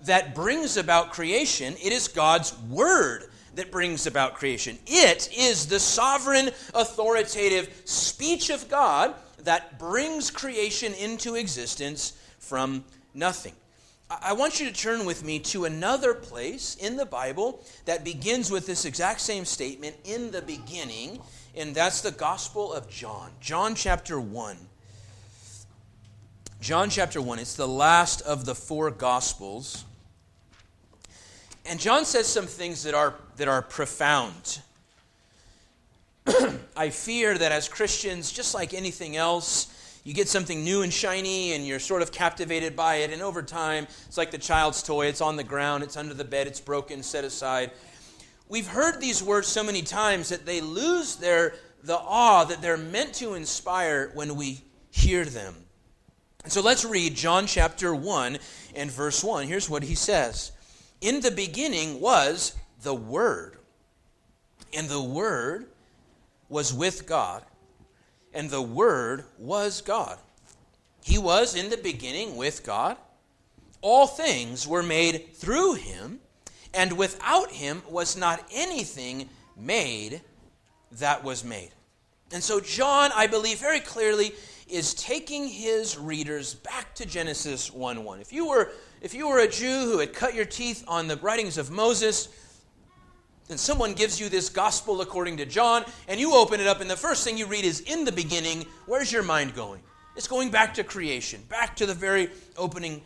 that 0.06 0.36
brings 0.36 0.78
about 0.78 1.12
creation, 1.12 1.76
it 1.84 1.94
is 1.94 2.08
God's 2.08 2.58
word 2.70 3.26
that 3.56 3.72
brings 3.72 4.08
about 4.08 4.36
creation. 4.36 4.78
It 4.86 5.30
is 5.36 5.68
the 5.68 5.80
sovereign, 5.80 6.50
authoritative 6.74 7.82
speech 7.86 8.50
of 8.50 8.70
God 8.70 9.16
that 9.44 9.80
brings 9.80 10.30
creation 10.32 10.94
into 10.94 11.36
existence 11.36 12.14
from 12.40 12.84
nothing. 13.14 13.54
I 14.10 14.34
want 14.34 14.60
you 14.60 14.68
to 14.68 14.74
turn 14.74 15.06
with 15.06 15.26
me 15.26 15.40
to 15.40 15.66
another 15.66 16.14
place 16.14 16.76
in 16.76 16.96
the 16.96 17.08
Bible 17.08 17.64
that 17.86 18.04
begins 18.04 18.52
with 18.52 18.68
this 18.68 18.86
exact 18.86 19.20
same 19.20 19.46
statement 19.46 19.96
in 20.04 20.30
the 20.30 20.44
beginning, 20.44 21.20
and 21.56 21.74
that's 21.74 22.02
the 22.02 22.12
Gospel 22.12 22.72
of 22.72 22.88
John. 22.88 23.32
John 23.42 23.74
chapter 23.74 24.20
1. 24.20 24.58
John 26.62 26.90
chapter 26.92 27.20
1. 27.20 27.40
It's 27.40 27.56
the 27.56 27.68
last 27.68 28.22
of 28.22 28.46
the 28.46 28.54
four 28.54 28.92
Gospels. 28.92 29.86
And 31.68 31.80
John 31.80 32.06
says 32.06 32.28
some 32.28 32.46
things 32.46 32.84
that 32.84 32.94
are, 32.94 33.16
that 33.38 33.48
are 33.48 33.62
profound. 33.62 34.60
I 36.78 36.90
fear 36.90 37.38
that 37.38 37.52
as 37.52 37.68
Christians, 37.68 38.32
just 38.32 38.54
like 38.54 38.74
anything 38.74 39.16
else, 39.16 39.72
you 40.04 40.14
get 40.14 40.28
something 40.30 40.64
new 40.64 40.84
and 40.84 40.94
shiny 40.94 41.54
and 41.54 41.66
you're 41.66 41.80
sort 41.80 42.04
of 42.04 42.12
captivated 42.12 42.76
by 42.76 42.98
it. 42.98 43.12
And 43.12 43.22
over 43.24 43.42
time, 43.42 43.88
it's 44.06 44.18
like 44.18 44.30
the 44.30 44.38
child's 44.38 44.84
toy. 44.84 45.08
It's 45.08 45.22
on 45.22 45.36
the 45.36 45.44
ground, 45.44 45.84
it's 45.84 45.98
under 45.98 46.14
the 46.14 46.24
bed, 46.24 46.46
it's 46.46 46.62
broken, 46.62 47.02
set 47.02 47.24
aside. 47.24 47.72
We've 48.48 48.68
heard 48.68 49.02
these 49.02 49.24
words 49.24 49.48
so 49.48 49.64
many 49.64 49.82
times 49.82 50.30
that 50.30 50.46
they 50.46 50.62
lose 50.62 51.16
their, 51.16 51.56
the 51.84 51.98
awe 51.98 52.44
that 52.44 52.62
they're 52.62 52.78
meant 52.78 53.16
to 53.16 53.34
inspire 53.34 54.12
when 54.14 54.36
we 54.36 54.62
hear 54.92 55.26
them. 55.26 55.56
And 56.44 56.54
so 56.54 56.62
let's 56.62 56.86
read 56.86 57.16
John 57.16 57.48
chapter 57.48 57.96
1 57.96 58.38
and 58.76 58.92
verse 58.92 59.24
1. 59.24 59.48
Here's 59.48 59.68
what 59.68 59.82
he 59.82 59.96
says 59.96 60.52
In 61.02 61.22
the 61.22 61.32
beginning 61.32 62.00
was 62.00 62.56
the 62.82 62.96
Word, 62.96 63.58
and 64.74 64.90
the 64.90 65.02
Word 65.02 65.68
was 66.50 66.74
with 66.74 67.06
God 67.06 67.44
and 68.36 68.50
the 68.50 68.62
Word 68.62 69.24
was 69.40 69.82
God. 69.82 70.20
He 71.02 71.18
was 71.18 71.56
in 71.56 71.70
the 71.70 71.78
beginning 71.78 72.36
with 72.36 72.64
God. 72.64 72.98
All 73.82 74.06
things 74.06 74.68
were 74.68 74.84
made 74.84 75.34
through 75.34 75.76
him, 75.76 76.20
and 76.74 76.98
without 76.98 77.52
him 77.52 77.82
was 77.90 78.18
not 78.18 78.46
anything 78.52 79.30
made 79.56 80.22
that 80.92 81.24
was 81.24 81.44
made. 81.44 81.72
And 82.34 82.44
so, 82.44 82.60
John, 82.60 83.12
I 83.16 83.28
believe 83.28 83.60
very 83.60 83.80
clearly, 83.80 84.34
is 84.68 84.94
taking 84.96 85.48
his 85.48 85.98
readers 85.98 86.56
back 86.56 86.94
to 86.96 87.06
Genesis 87.06 87.72
1 87.72 88.04
1. 88.04 88.20
If 88.20 88.34
you 88.34 88.48
were, 88.48 88.72
if 89.02 89.14
you 89.14 89.28
were 89.28 89.40
a 89.40 89.48
Jew 89.48 89.82
who 89.92 90.00
had 90.00 90.14
cut 90.14 90.34
your 90.34 90.46
teeth 90.46 90.84
on 90.88 91.08
the 91.08 91.18
writings 91.18 91.58
of 91.58 91.72
Moses, 91.72 92.30
then 93.48 93.58
someone 93.58 93.94
gives 93.94 94.20
you 94.20 94.30
this 94.30 94.50
gospel 94.50 95.02
according 95.02 95.38
to 95.38 95.46
John, 95.46 95.86
and 96.08 96.20
you 96.20 96.34
open 96.34 96.60
it 96.60 96.68
up, 96.68 96.82
and 96.82 96.90
the 96.90 96.96
first 96.96 97.24
thing 97.24 97.38
you 97.38 97.46
read 97.46 97.64
is 97.64 97.82
in 97.82 98.04
the 98.04 98.12
beginning. 98.12 98.66
Where's 98.88 99.12
your 99.12 99.24
mind 99.24 99.54
going? 99.54 99.82
It's 100.16 100.28
going 100.28 100.50
back 100.50 100.74
to 100.76 100.84
creation, 100.84 101.44
back 101.50 101.76
to 101.76 101.86
the 101.86 101.94
very 101.94 102.30
opening 102.58 103.02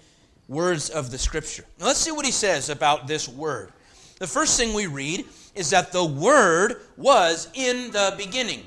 words 0.48 0.90
of 0.90 1.12
the 1.12 1.18
scripture. 1.18 1.66
Now 1.80 1.88
let's 1.88 2.00
see 2.00 2.12
what 2.12 2.26
he 2.26 2.32
says 2.32 2.70
about 2.70 3.08
this 3.08 3.28
word. 3.28 3.72
The 4.20 4.28
first 4.28 4.58
thing 4.58 4.74
we 4.74 4.88
read 4.88 5.26
is 5.56 5.70
that 5.72 5.92
the 5.92 6.06
word 6.06 6.82
was 6.98 7.50
in 7.54 7.92
the 7.92 8.14
beginning. 8.18 8.66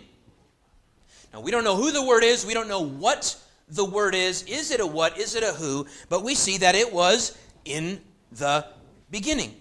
Now 1.32 1.40
we 1.40 1.50
don't 1.50 1.64
know 1.64 1.76
who 1.76 1.90
the 1.90 2.04
word 2.04 2.24
is, 2.24 2.44
we 2.44 2.54
don't 2.54 2.68
know 2.68 2.84
what 2.84 3.36
the 3.68 3.84
word 3.84 4.14
is. 4.14 4.42
Is 4.44 4.70
it 4.70 4.80
a 4.80 4.86
what? 4.86 5.18
Is 5.18 5.34
it 5.34 5.42
a 5.42 5.52
who? 5.52 5.86
But 6.08 6.22
we 6.22 6.34
see 6.34 6.58
that 6.58 6.74
it 6.74 6.92
was 6.92 7.36
in 7.64 8.00
the 8.32 8.66
beginning 9.10 9.54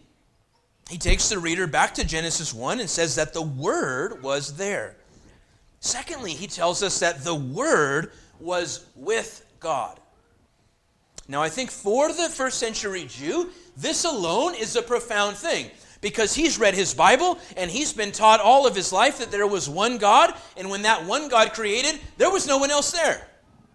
he 0.91 0.97
takes 0.97 1.29
the 1.29 1.39
reader 1.39 1.67
back 1.67 1.93
to 1.93 2.03
Genesis 2.03 2.53
1 2.53 2.81
and 2.81 2.89
says 2.89 3.15
that 3.15 3.33
the 3.33 3.41
Word 3.41 4.21
was 4.21 4.57
there. 4.57 4.97
Secondly, 5.79 6.33
he 6.33 6.47
tells 6.47 6.83
us 6.83 6.99
that 6.99 7.23
the 7.23 7.33
Word 7.33 8.11
was 8.41 8.85
with 8.97 9.45
God. 9.61 9.97
Now, 11.29 11.41
I 11.41 11.47
think 11.47 11.71
for 11.71 12.09
the 12.11 12.27
first 12.27 12.59
century 12.59 13.05
Jew, 13.07 13.51
this 13.77 14.03
alone 14.03 14.53
is 14.53 14.75
a 14.75 14.81
profound 14.81 15.37
thing 15.37 15.71
because 16.01 16.35
he's 16.35 16.59
read 16.59 16.73
his 16.73 16.93
Bible 16.93 17.39
and 17.55 17.71
he's 17.71 17.93
been 17.93 18.11
taught 18.11 18.41
all 18.41 18.67
of 18.67 18.75
his 18.75 18.91
life 18.91 19.19
that 19.19 19.31
there 19.31 19.47
was 19.47 19.69
one 19.69 19.97
God, 19.97 20.33
and 20.57 20.69
when 20.69 20.81
that 20.81 21.05
one 21.05 21.29
God 21.29 21.53
created, 21.53 22.01
there 22.17 22.31
was 22.31 22.47
no 22.47 22.57
one 22.57 22.69
else 22.69 22.91
there. 22.91 23.25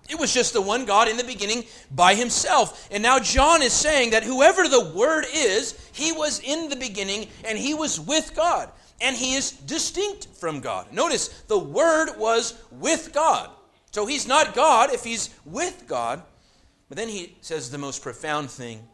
It 0.08 0.18
was 0.18 0.32
just 0.32 0.52
the 0.52 0.62
one 0.62 0.84
God 0.84 1.08
in 1.08 1.16
the 1.16 1.24
beginning 1.24 1.64
by 1.90 2.14
himself. 2.14 2.88
And 2.90 3.02
now 3.02 3.18
John 3.18 3.62
is 3.62 3.72
saying 3.72 4.10
that 4.10 4.22
whoever 4.22 4.68
the 4.68 4.92
Word 4.94 5.26
is, 5.34 5.90
he 5.92 6.12
was 6.12 6.40
in 6.40 6.68
the 6.68 6.76
beginning 6.76 7.28
and 7.44 7.58
he 7.58 7.74
was 7.74 7.98
with 7.98 8.34
God. 8.34 8.70
And 9.00 9.16
he 9.16 9.34
is 9.34 9.50
distinct 9.50 10.28
from 10.38 10.60
God. 10.60 10.92
Notice, 10.92 11.28
the 11.48 11.58
Word 11.58 12.16
was 12.18 12.54
with 12.70 13.12
God. 13.12 13.50
So 13.90 14.06
he's 14.06 14.26
not 14.28 14.54
God 14.54 14.92
if 14.92 15.02
he's 15.04 15.30
with 15.44 15.84
God. 15.86 16.22
But 16.88 16.96
then 16.96 17.08
he 17.08 17.36
says 17.40 17.70
the 17.70 17.78
most 17.78 18.02
profound 18.02 18.50
thing 18.50 18.86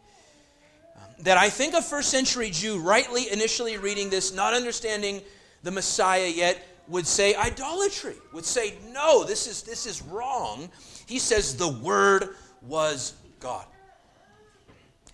um, 0.96 1.02
that 1.20 1.36
I 1.36 1.50
think 1.50 1.74
a 1.74 1.82
first 1.82 2.08
century 2.08 2.50
Jew, 2.50 2.80
rightly 2.80 3.30
initially 3.30 3.76
reading 3.76 4.08
this, 4.08 4.32
not 4.32 4.54
understanding 4.54 5.20
the 5.62 5.70
Messiah 5.70 6.28
yet, 6.28 6.66
would 6.88 7.06
say 7.06 7.34
idolatry, 7.34 8.14
would 8.32 8.44
say, 8.44 8.74
no, 8.92 9.24
this 9.24 9.46
is, 9.46 9.62
this 9.62 9.86
is 9.86 10.02
wrong. 10.02 10.70
He 11.12 11.18
says 11.18 11.58
the 11.58 11.68
Word 11.68 12.30
was 12.62 13.12
God. 13.38 13.66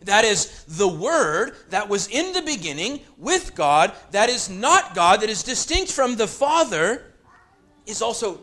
That 0.02 0.25
is 0.25 0.62
the 0.69 0.87
Word 0.87 1.57
that 1.71 1.88
was 1.88 2.07
in 2.07 2.33
the 2.33 2.43
beginning 2.43 3.00
with 3.17 3.57
God, 3.57 3.93
that 4.12 4.28
is 4.28 4.49
not 4.49 4.95
God, 4.95 5.23
that 5.23 5.28
is 5.28 5.43
distinct 5.43 5.90
from 5.90 6.14
the 6.14 6.28
Father, 6.28 7.02
is 7.85 8.00
also 8.00 8.38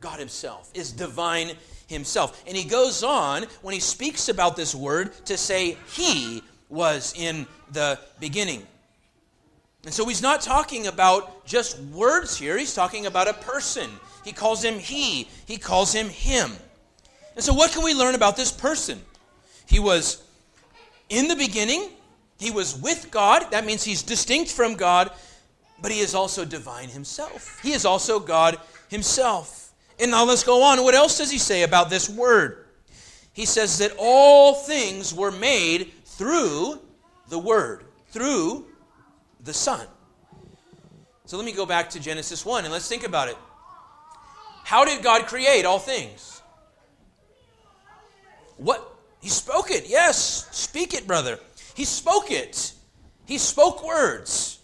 God 0.00 0.20
Himself, 0.20 0.70
is 0.74 0.92
divine 0.92 1.56
Himself. 1.88 2.40
And 2.46 2.56
He 2.56 2.62
goes 2.62 3.02
on, 3.02 3.46
when 3.62 3.74
He 3.74 3.80
speaks 3.80 4.28
about 4.28 4.54
this 4.54 4.72
Word, 4.72 5.12
to 5.24 5.36
say, 5.36 5.76
He 5.88 6.40
was 6.68 7.14
in 7.16 7.48
the 7.72 7.98
beginning. 8.20 8.64
And 9.84 9.92
so 9.92 10.06
He's 10.06 10.22
not 10.22 10.40
talking 10.40 10.86
about 10.86 11.46
just 11.46 11.80
words 11.80 12.36
here, 12.36 12.56
He's 12.56 12.74
talking 12.76 13.06
about 13.06 13.26
a 13.26 13.34
person. 13.34 13.90
He 14.24 14.30
calls 14.30 14.62
Him 14.62 14.78
He, 14.78 15.28
He 15.46 15.58
calls 15.58 15.92
Him 15.92 16.08
Him. 16.08 16.52
And 17.34 17.44
so, 17.44 17.54
what 17.54 17.72
can 17.72 17.82
we 17.82 17.94
learn 17.94 18.14
about 18.14 18.36
this 18.36 18.52
person? 18.52 19.00
He 19.66 19.80
was 19.80 20.22
in 21.08 21.28
the 21.28 21.36
beginning, 21.36 21.90
he 22.38 22.50
was 22.50 22.76
with 22.76 23.10
God. 23.10 23.50
That 23.50 23.64
means 23.64 23.84
he's 23.84 24.02
distinct 24.02 24.50
from 24.50 24.74
God, 24.74 25.10
but 25.80 25.92
he 25.92 26.00
is 26.00 26.14
also 26.14 26.44
divine 26.44 26.88
himself. 26.88 27.60
He 27.62 27.72
is 27.72 27.84
also 27.84 28.18
God 28.18 28.58
himself. 28.88 29.72
And 29.98 30.10
now 30.10 30.24
let's 30.24 30.42
go 30.42 30.62
on. 30.62 30.82
What 30.82 30.94
else 30.94 31.18
does 31.18 31.30
he 31.30 31.38
say 31.38 31.62
about 31.62 31.90
this 31.90 32.08
word? 32.08 32.66
He 33.32 33.46
says 33.46 33.78
that 33.78 33.92
all 33.98 34.54
things 34.54 35.14
were 35.14 35.30
made 35.30 35.92
through 36.04 36.80
the 37.28 37.38
word, 37.38 37.84
through 38.08 38.66
the 39.42 39.54
Son. 39.54 39.86
So 41.24 41.36
let 41.36 41.46
me 41.46 41.52
go 41.52 41.64
back 41.64 41.88
to 41.90 42.00
Genesis 42.00 42.44
1 42.44 42.64
and 42.64 42.72
let's 42.72 42.88
think 42.88 43.06
about 43.06 43.28
it. 43.28 43.38
How 44.64 44.84
did 44.84 45.02
God 45.02 45.26
create 45.26 45.64
all 45.64 45.78
things? 45.78 46.41
What? 48.62 48.96
He 49.20 49.28
spoke 49.28 49.70
it. 49.70 49.88
Yes. 49.88 50.48
Speak 50.50 50.94
it, 50.94 51.06
brother. 51.06 51.38
He 51.74 51.84
spoke 51.84 52.30
it. 52.30 52.72
He 53.26 53.38
spoke 53.38 53.84
words. 53.84 54.58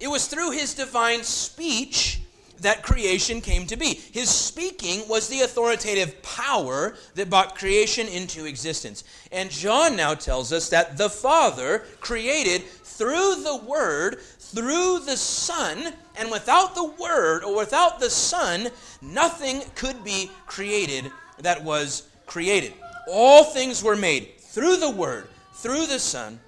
It 0.00 0.08
was 0.08 0.26
through 0.26 0.50
his 0.52 0.74
divine 0.74 1.22
speech 1.22 2.20
that 2.60 2.82
creation 2.82 3.40
came 3.40 3.66
to 3.66 3.76
be. 3.76 3.94
His 3.94 4.28
speaking 4.30 5.06
was 5.08 5.28
the 5.28 5.42
authoritative 5.42 6.22
power 6.22 6.96
that 7.14 7.30
brought 7.30 7.56
creation 7.56 8.08
into 8.08 8.46
existence. 8.46 9.04
And 9.32 9.50
John 9.50 9.96
now 9.96 10.14
tells 10.14 10.52
us 10.52 10.68
that 10.70 10.96
the 10.96 11.10
Father 11.10 11.84
created 12.00 12.62
through 12.62 13.42
the 13.42 13.56
Word, 13.56 14.20
through 14.20 15.00
the 15.00 15.16
Son, 15.16 15.94
and 16.16 16.30
without 16.30 16.74
the 16.74 16.84
Word 16.84 17.44
or 17.44 17.56
without 17.56 18.00
the 18.00 18.10
Son, 18.10 18.68
nothing 19.02 19.62
could 19.74 20.02
be 20.04 20.30
created 20.46 21.10
that 21.38 21.62
was 21.62 22.08
created. 22.26 22.72
All 23.06 23.44
things 23.44 23.82
were 23.82 23.96
made 23.96 24.38
through 24.38 24.76
the 24.76 24.90
Word, 24.90 25.28
through 25.54 25.86
the 25.86 25.98
Son. 25.98 26.40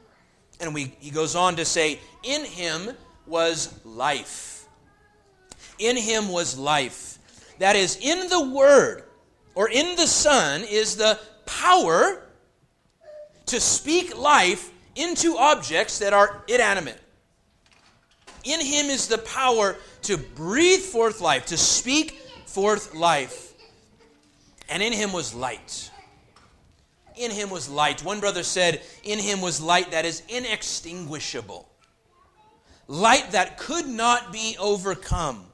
And 0.61 0.73
we, 0.73 0.95
he 1.01 1.11
goes 1.11 1.37
on 1.37 1.57
to 1.57 1.65
say, 1.65 2.01
In 2.23 2.45
him 2.45 2.91
was 3.27 3.79
life. 3.85 4.67
In 5.79 5.97
him 5.97 6.29
was 6.29 6.57
life. 6.57 7.19
That 7.59 7.77
is, 7.77 7.99
in 8.01 8.29
the 8.29 8.49
Word 8.49 9.05
or 9.55 9.69
in 9.69 9.97
the 9.97 10.07
Son 10.07 10.63
is 10.63 10.97
the 10.97 11.19
power 11.45 12.23
to 13.47 13.61
speak 13.61 14.17
life 14.17 14.71
into 14.95 15.37
objects 15.37 15.99
that 15.99 16.13
are 16.13 16.43
inanimate. 16.49 17.01
In 18.45 18.61
him 18.61 18.87
is 18.87 19.09
the 19.09 19.19
power 19.19 19.77
to 20.03 20.17
breathe 20.17 20.81
forth 20.81 21.21
life, 21.21 21.47
to 21.47 21.57
speak 21.57 22.13
forth 22.47 22.95
life. 22.95 23.55
And 24.69 24.83
in 24.83 24.93
him 24.93 25.13
was 25.13 25.35
light 25.35 25.91
in 27.17 27.31
him 27.31 27.51
was 27.51 27.69
light. 27.69 28.05
One 28.05 28.21
brother 28.21 28.43
said, 28.43 28.83
in 29.03 29.19
him 29.19 29.41
was 29.41 29.61
light 29.61 29.91
that 29.91 30.05
is 30.05 30.23
inextinguishable, 30.29 31.69
light 32.89 33.31
that 33.33 33.59
could 33.59 33.87
not 33.87 34.33
be 34.33 34.57
overcome. 34.61 35.45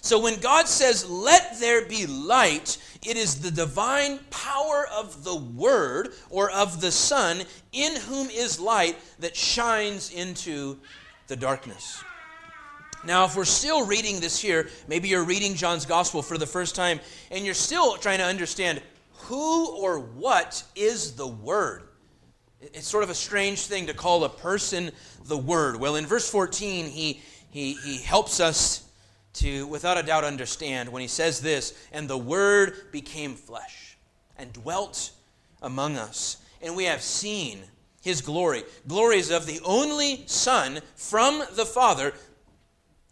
So 0.00 0.20
when 0.20 0.38
God 0.38 0.68
says, 0.68 1.08
let 1.08 1.58
there 1.58 1.84
be 1.84 2.06
light, 2.06 2.78
it 3.04 3.16
is 3.16 3.40
the 3.40 3.50
divine 3.50 4.20
power 4.30 4.86
of 4.94 5.24
the 5.24 5.34
Word 5.34 6.12
or 6.30 6.50
of 6.50 6.80
the 6.80 6.92
Son 6.92 7.42
in 7.72 7.96
whom 8.02 8.30
is 8.30 8.60
light 8.60 8.96
that 9.18 9.34
shines 9.34 10.12
into 10.12 10.78
the 11.26 11.34
darkness. 11.34 12.04
Now, 13.04 13.24
if 13.24 13.36
we're 13.36 13.44
still 13.44 13.86
reading 13.86 14.20
this 14.20 14.38
here, 14.38 14.68
maybe 14.88 15.08
you're 15.08 15.24
reading 15.24 15.54
John's 15.54 15.86
Gospel 15.86 16.22
for 16.22 16.38
the 16.38 16.46
first 16.46 16.74
time 16.74 17.00
and 17.30 17.44
you're 17.44 17.54
still 17.54 17.96
trying 17.96 18.18
to 18.18 18.24
understand 18.24 18.82
who 19.26 19.76
or 19.76 19.98
what 19.98 20.62
is 20.74 21.12
the 21.12 21.26
Word. 21.26 21.82
It's 22.60 22.86
sort 22.86 23.04
of 23.04 23.10
a 23.10 23.14
strange 23.14 23.66
thing 23.66 23.86
to 23.86 23.94
call 23.94 24.24
a 24.24 24.28
person 24.28 24.90
the 25.24 25.36
Word. 25.36 25.76
Well, 25.76 25.96
in 25.96 26.06
verse 26.06 26.28
14, 26.30 26.86
he, 26.86 27.20
he, 27.50 27.74
he 27.74 27.98
helps 27.98 28.40
us 28.40 28.88
to, 29.34 29.66
without 29.66 29.98
a 29.98 30.02
doubt, 30.02 30.24
understand 30.24 30.88
when 30.88 31.02
he 31.02 31.08
says 31.08 31.40
this 31.40 31.74
and 31.92 32.08
the 32.08 32.16
Word 32.16 32.92
became 32.92 33.34
flesh 33.34 33.96
and 34.38 34.52
dwelt 34.52 35.10
among 35.60 35.96
us, 35.96 36.38
and 36.62 36.76
we 36.76 36.84
have 36.84 37.02
seen 37.02 37.60
his 38.02 38.20
glory. 38.20 38.62
Glories 38.86 39.30
of 39.30 39.46
the 39.46 39.60
only 39.64 40.22
Son 40.26 40.80
from 40.94 41.42
the 41.52 41.66
Father, 41.66 42.14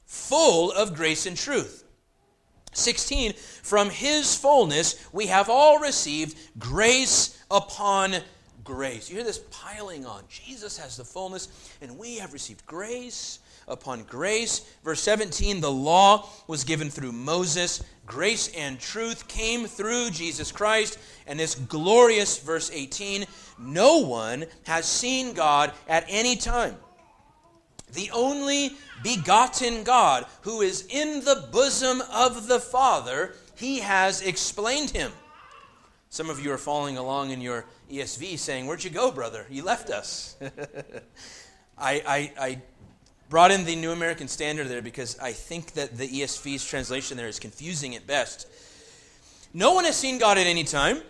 full 0.06 0.70
of 0.72 0.94
grace 0.94 1.26
and 1.26 1.36
truth. 1.36 1.83
16, 2.76 3.32
from 3.62 3.90
his 3.90 4.36
fullness 4.36 5.06
we 5.12 5.26
have 5.26 5.48
all 5.48 5.78
received 5.78 6.36
grace 6.58 7.42
upon 7.50 8.16
grace. 8.64 9.08
You 9.08 9.16
hear 9.16 9.24
this 9.24 9.42
piling 9.50 10.06
on. 10.06 10.24
Jesus 10.28 10.78
has 10.78 10.96
the 10.96 11.04
fullness, 11.04 11.48
and 11.80 11.98
we 11.98 12.16
have 12.16 12.32
received 12.32 12.64
grace 12.66 13.38
upon 13.68 14.02
grace. 14.04 14.60
Verse 14.84 15.00
17 15.02 15.60
the 15.60 15.70
law 15.70 16.28
was 16.46 16.64
given 16.64 16.90
through 16.90 17.12
Moses, 17.12 17.82
grace 18.06 18.48
and 18.56 18.78
truth 18.78 19.28
came 19.28 19.66
through 19.66 20.10
Jesus 20.10 20.52
Christ. 20.52 20.98
And 21.26 21.38
this 21.38 21.54
glorious 21.54 22.38
verse 22.38 22.70
18 22.72 23.24
no 23.58 23.98
one 23.98 24.46
has 24.64 24.86
seen 24.86 25.32
God 25.32 25.72
at 25.88 26.04
any 26.08 26.36
time. 26.36 26.76
The 27.92 28.10
only 28.12 28.76
begotten 29.02 29.84
God 29.84 30.26
who 30.42 30.62
is 30.62 30.86
in 30.88 31.24
the 31.24 31.48
bosom 31.52 32.02
of 32.12 32.48
the 32.48 32.60
Father, 32.60 33.34
he 33.56 33.80
has 33.80 34.22
explained 34.22 34.90
him. 34.90 35.12
Some 36.08 36.30
of 36.30 36.44
you 36.44 36.52
are 36.52 36.58
following 36.58 36.96
along 36.96 37.30
in 37.30 37.40
your 37.40 37.64
ESV 37.90 38.38
saying, 38.38 38.66
Where'd 38.66 38.84
you 38.84 38.90
go, 38.90 39.10
brother? 39.10 39.46
You 39.50 39.64
left 39.64 39.90
us. 39.90 40.36
I, 41.78 42.02
I, 42.06 42.32
I 42.38 42.62
brought 43.28 43.50
in 43.50 43.64
the 43.64 43.74
New 43.74 43.90
American 43.90 44.28
Standard 44.28 44.68
there 44.68 44.82
because 44.82 45.18
I 45.18 45.32
think 45.32 45.72
that 45.72 45.96
the 45.96 46.06
ESV's 46.06 46.64
translation 46.64 47.16
there 47.16 47.26
is 47.26 47.40
confusing 47.40 47.96
at 47.96 48.06
best. 48.06 48.46
No 49.52 49.72
one 49.74 49.84
has 49.84 49.96
seen 49.96 50.18
God 50.18 50.38
at 50.38 50.46
any 50.46 50.64
time, 50.64 51.02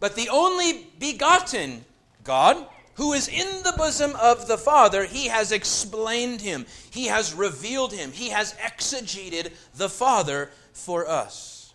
but 0.00 0.16
the 0.16 0.28
only 0.30 0.86
begotten 0.98 1.84
God, 2.24 2.66
who 2.94 3.12
is 3.12 3.28
in 3.28 3.62
the 3.62 3.74
bosom 3.76 4.14
of 4.16 4.46
the 4.46 4.58
Father, 4.58 5.04
he 5.04 5.28
has 5.28 5.52
explained 5.52 6.40
him, 6.40 6.66
he 6.90 7.06
has 7.06 7.34
revealed 7.34 7.92
him, 7.92 8.12
he 8.12 8.30
has 8.30 8.54
exegeted 8.54 9.52
the 9.74 9.88
Father 9.88 10.50
for 10.72 11.08
us. 11.08 11.74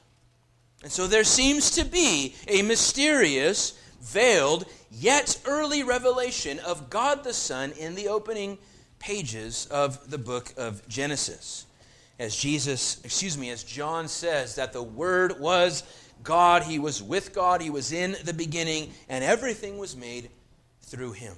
And 0.81 0.91
so 0.91 1.07
there 1.07 1.25
seems 1.25 1.71
to 1.71 1.83
be 1.83 2.35
a 2.47 2.61
mysterious, 2.61 3.77
veiled, 4.01 4.65
yet 4.89 5.39
early 5.45 5.83
revelation 5.83 6.59
of 6.59 6.89
God 6.89 7.23
the 7.23 7.33
Son 7.33 7.71
in 7.73 7.95
the 7.95 8.07
opening 8.07 8.57
pages 8.97 9.67
of 9.67 10.09
the 10.09 10.17
book 10.17 10.53
of 10.57 10.87
Genesis. 10.87 11.65
As 12.17 12.35
Jesus, 12.35 13.01
excuse 13.03 13.37
me, 13.37 13.49
as 13.49 13.63
John 13.63 14.07
says, 14.07 14.55
that 14.55 14.73
the 14.73 14.83
Word 14.83 15.39
was 15.39 15.83
God, 16.23 16.63
He 16.63 16.79
was 16.79 17.03
with 17.03 17.33
God, 17.33 17.61
He 17.61 17.69
was 17.69 17.91
in 17.91 18.15
the 18.23 18.33
beginning, 18.33 18.91
and 19.07 19.23
everything 19.23 19.77
was 19.77 19.95
made 19.95 20.29
through 20.89 21.11
Him. 21.11 21.35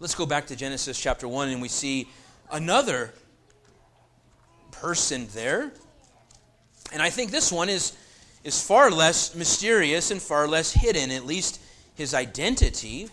Let's 0.00 0.14
go 0.14 0.26
back 0.26 0.46
to 0.46 0.56
Genesis 0.56 0.98
chapter 0.98 1.28
1, 1.28 1.50
and 1.50 1.60
we 1.60 1.68
see 1.68 2.08
another 2.50 3.12
person 4.70 5.26
there. 5.34 5.72
And 6.92 7.02
I 7.02 7.10
think 7.10 7.30
this 7.30 7.52
one 7.52 7.68
is, 7.68 7.96
is 8.44 8.64
far 8.64 8.90
less 8.90 9.34
mysterious 9.34 10.10
and 10.10 10.22
far 10.22 10.48
less 10.48 10.72
hidden, 10.72 11.10
at 11.10 11.26
least 11.26 11.60
his 11.94 12.14
identity. 12.14 13.08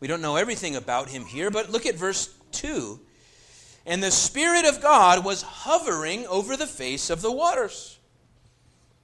We 0.00 0.08
don't 0.08 0.20
know 0.20 0.36
everything 0.36 0.76
about 0.76 1.08
him 1.08 1.24
here, 1.24 1.50
but 1.50 1.70
look 1.70 1.86
at 1.86 1.94
verse 1.94 2.34
2. 2.52 3.00
And 3.86 4.02
the 4.02 4.10
Spirit 4.10 4.66
of 4.66 4.82
God 4.82 5.24
was 5.24 5.42
hovering 5.42 6.26
over 6.26 6.56
the 6.56 6.66
face 6.66 7.10
of 7.10 7.22
the 7.22 7.32
waters. 7.32 7.98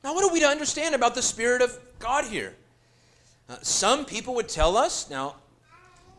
Now, 0.03 0.15
what 0.15 0.25
are 0.25 0.33
we 0.33 0.41
to 0.41 0.47
understand 0.47 0.95
about 0.95 1.15
the 1.15 1.23
Spirit 1.23 1.63
of 1.63 1.79
God 1.99 2.25
here? 2.25 2.55
Uh, 3.51 3.57
some 3.63 4.05
people 4.05 4.35
would 4.37 4.49
tell 4.49 4.77
us, 4.77 5.11
now, 5.11 5.35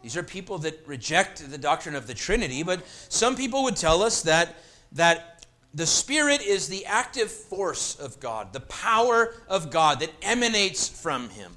these 0.04 0.18
are 0.18 0.24
people 0.24 0.58
that 0.58 0.84
reject 0.86 1.50
the 1.50 1.58
doctrine 1.58 1.96
of 1.96 2.06
the 2.06 2.14
Trinity, 2.14 2.62
but 2.62 2.82
some 3.08 3.38
people 3.38 3.64
would 3.64 3.78
tell 3.78 4.04
us 4.04 4.24
that, 4.24 4.58
that 4.92 5.46
the 5.74 5.86
Spirit 5.86 6.42
is 6.42 6.68
the 6.68 6.86
active 6.86 7.32
force 7.32 7.96
of 7.96 8.20
God, 8.20 8.52
the 8.52 8.60
power 8.60 9.34
of 9.48 9.72
God 9.72 10.02
that 10.02 10.12
emanates 10.22 10.90
from 10.90 11.30
Him. 11.30 11.54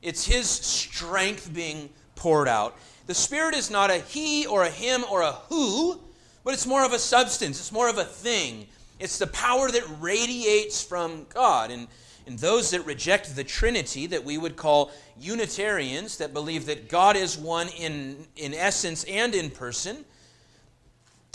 It's 0.00 0.24
His 0.24 0.48
strength 0.48 1.52
being 1.52 1.90
poured 2.14 2.48
out. 2.48 2.78
The 3.06 3.14
Spirit 3.14 3.54
is 3.54 3.70
not 3.70 3.90
a 3.90 3.98
he 3.98 4.46
or 4.46 4.62
a 4.62 4.70
him 4.70 5.04
or 5.10 5.20
a 5.20 5.32
who, 5.32 6.00
but 6.42 6.54
it's 6.54 6.66
more 6.66 6.86
of 6.86 6.92
a 6.94 6.98
substance, 6.98 7.58
it's 7.58 7.72
more 7.72 7.90
of 7.90 7.98
a 7.98 8.04
thing. 8.04 8.66
It's 8.98 9.18
the 9.18 9.26
power 9.26 9.70
that 9.70 9.82
radiates 10.00 10.82
from 10.82 11.26
God. 11.34 11.70
And, 11.70 11.86
and 12.30 12.38
those 12.38 12.70
that 12.70 12.86
reject 12.86 13.34
the 13.34 13.42
Trinity, 13.42 14.06
that 14.06 14.24
we 14.24 14.38
would 14.38 14.54
call 14.54 14.92
Unitarians, 15.18 16.18
that 16.18 16.32
believe 16.32 16.66
that 16.66 16.88
God 16.88 17.16
is 17.16 17.36
one 17.36 17.66
in, 17.70 18.24
in 18.36 18.54
essence 18.54 19.02
and 19.02 19.34
in 19.34 19.50
person, 19.50 20.04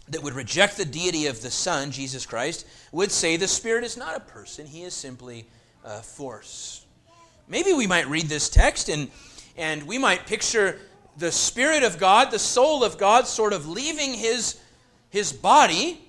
that 0.08 0.24
would 0.24 0.34
reject 0.34 0.78
the 0.78 0.86
deity 0.86 1.28
of 1.28 1.42
the 1.42 1.52
Son, 1.52 1.92
Jesus 1.92 2.26
Christ, 2.26 2.66
would 2.94 3.12
say 3.12 3.36
the 3.36 3.46
Spirit 3.46 3.84
is 3.84 3.98
not 3.98 4.16
a 4.16 4.22
person, 4.22 4.66
he 4.66 4.84
is 4.84 4.94
simply 4.94 5.46
a 5.84 6.02
force. 6.02 6.86
Maybe 7.50 7.74
we 7.74 7.88
might 7.88 8.08
read 8.08 8.28
this 8.28 8.48
text 8.48 8.88
and, 8.88 9.12
and 9.58 9.84
we 9.84 9.98
might 9.98 10.26
picture 10.26 10.80
the 11.18 11.34
Spirit 11.34 11.84
of 11.84 12.00
God, 12.00 12.32
the 12.32 12.40
soul 12.40 12.86
of 12.86 12.98
God, 12.98 13.28
sort 13.28 13.52
of 13.52 13.68
leaving 13.68 14.14
his, 14.14 14.62
his 15.10 15.34
body 15.34 16.00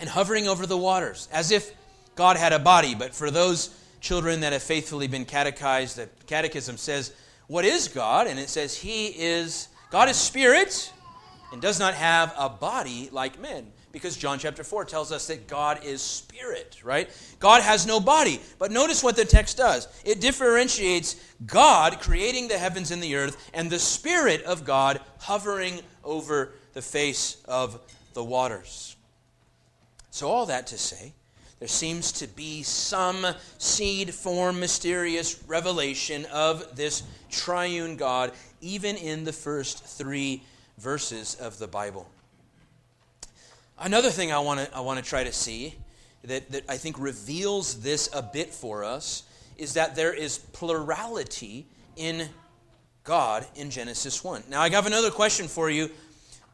and 0.00 0.10
hovering 0.10 0.48
over 0.48 0.66
the 0.66 0.76
waters, 0.76 1.28
as 1.30 1.52
if 1.52 1.72
God 2.18 2.36
had 2.36 2.52
a 2.52 2.58
body. 2.58 2.96
But 2.96 3.14
for 3.14 3.30
those 3.30 3.70
children 4.00 4.40
that 4.40 4.52
have 4.52 4.62
faithfully 4.62 5.06
been 5.06 5.24
catechized, 5.24 5.96
the 5.96 6.08
catechism 6.26 6.76
says, 6.76 7.12
What 7.46 7.64
is 7.64 7.86
God? 7.86 8.26
And 8.26 8.40
it 8.40 8.48
says, 8.48 8.76
He 8.76 9.06
is, 9.06 9.68
God 9.92 10.08
is 10.08 10.16
spirit 10.16 10.92
and 11.52 11.62
does 11.62 11.78
not 11.78 11.94
have 11.94 12.34
a 12.36 12.48
body 12.48 13.08
like 13.12 13.40
men 13.40 13.68
because 13.92 14.16
John 14.16 14.40
chapter 14.40 14.64
4 14.64 14.84
tells 14.84 15.12
us 15.12 15.28
that 15.28 15.46
God 15.46 15.84
is 15.84 16.02
spirit, 16.02 16.80
right? 16.82 17.08
God 17.38 17.62
has 17.62 17.86
no 17.86 18.00
body. 18.00 18.40
But 18.58 18.72
notice 18.72 19.02
what 19.02 19.14
the 19.14 19.24
text 19.24 19.56
does 19.56 19.86
it 20.04 20.20
differentiates 20.20 21.14
God 21.46 22.00
creating 22.00 22.48
the 22.48 22.58
heavens 22.58 22.90
and 22.90 23.00
the 23.00 23.14
earth 23.14 23.48
and 23.54 23.70
the 23.70 23.78
Spirit 23.78 24.42
of 24.42 24.64
God 24.64 25.00
hovering 25.20 25.82
over 26.02 26.52
the 26.72 26.82
face 26.82 27.36
of 27.44 27.80
the 28.14 28.24
waters. 28.24 28.96
So, 30.10 30.28
all 30.28 30.46
that 30.46 30.66
to 30.68 30.78
say, 30.78 31.12
there 31.58 31.68
seems 31.68 32.12
to 32.12 32.28
be 32.28 32.62
some 32.62 33.26
seed 33.58 34.14
form 34.14 34.60
mysterious 34.60 35.42
revelation 35.48 36.24
of 36.26 36.76
this 36.76 37.02
triune 37.30 37.96
God, 37.96 38.32
even 38.60 38.96
in 38.96 39.24
the 39.24 39.32
first 39.32 39.84
three 39.84 40.42
verses 40.78 41.34
of 41.34 41.58
the 41.58 41.66
Bible. 41.66 42.08
Another 43.78 44.10
thing 44.10 44.32
I 44.32 44.38
want 44.38 44.60
to 44.60 44.76
I 44.76 44.80
want 44.80 45.02
to 45.02 45.04
try 45.04 45.24
to 45.24 45.32
see 45.32 45.74
that, 46.24 46.50
that 46.50 46.64
I 46.68 46.76
think 46.76 46.98
reveals 46.98 47.80
this 47.80 48.08
a 48.12 48.22
bit 48.22 48.52
for 48.52 48.84
us 48.84 49.24
is 49.56 49.74
that 49.74 49.94
there 49.94 50.14
is 50.14 50.38
plurality 50.38 51.66
in 51.96 52.28
God 53.04 53.46
in 53.56 53.70
Genesis 53.70 54.22
1. 54.22 54.44
Now, 54.48 54.60
I 54.60 54.70
have 54.70 54.86
another 54.86 55.10
question 55.10 55.48
for 55.48 55.70
you, 55.70 55.90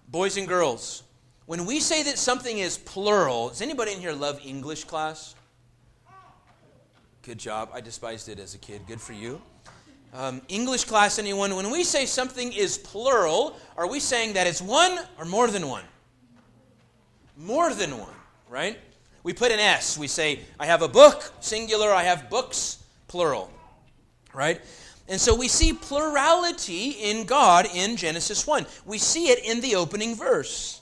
boys 0.09 0.37
and 0.37 0.49
girls. 0.49 1.03
When 1.47 1.67
we 1.67 1.81
say 1.81 2.03
that 2.05 2.19
something 2.19 2.59
is 2.59 2.79
plural, 2.79 3.51
does 3.51 3.61
anybody 3.61 3.93
in 3.93 4.01
here 4.01 4.13
love 4.13 4.41
English 4.45 4.85
class? 4.85 5.35
Good 7.23 7.39
job. 7.39 7.71
I 7.73 7.81
despised 7.81 8.29
it 8.29 8.39
as 8.39 8.55
a 8.55 8.59
kid. 8.59 8.83
Good 8.87 9.01
for 9.01 9.13
you. 9.13 9.41
Um, 10.13 10.43
English 10.49 10.85
class, 10.85 11.19
anyone? 11.19 11.57
When 11.57 11.71
we 11.71 11.85
say 11.85 12.07
something 12.07 12.53
is 12.53 12.79
plural, 12.79 13.57
are 13.77 13.89
we 13.89 14.01
saying 14.01 14.35
that 14.35 14.47
it's 14.47 14.63
one 14.63 14.99
or 15.19 15.25
more 15.25 15.49
than 15.49 15.69
one? 15.69 15.85
more 17.37 17.73
than 17.75 17.99
one, 17.99 18.15
right? 18.49 18.79
We 19.23 19.33
put 19.33 19.53
an 19.53 19.59
S. 19.59 19.99
We 19.99 20.07
say, 20.07 20.41
I 20.59 20.67
have 20.67 20.83
a 20.83 20.89
book, 20.89 21.33
singular, 21.41 21.91
I 21.93 22.05
have 22.05 22.31
books, 22.31 22.83
plural, 23.09 23.51
right? 24.33 24.61
And 25.09 25.21
so 25.21 25.35
we 25.35 25.49
see 25.49 25.73
plurality 25.73 26.91
in 26.91 27.27
God 27.27 27.67
in 27.75 27.97
Genesis 27.97 28.47
1. 28.47 28.67
We 28.87 28.99
see 28.99 29.29
it 29.29 29.45
in 29.45 29.61
the 29.61 29.77
opening 29.77 30.15
verse. 30.15 30.81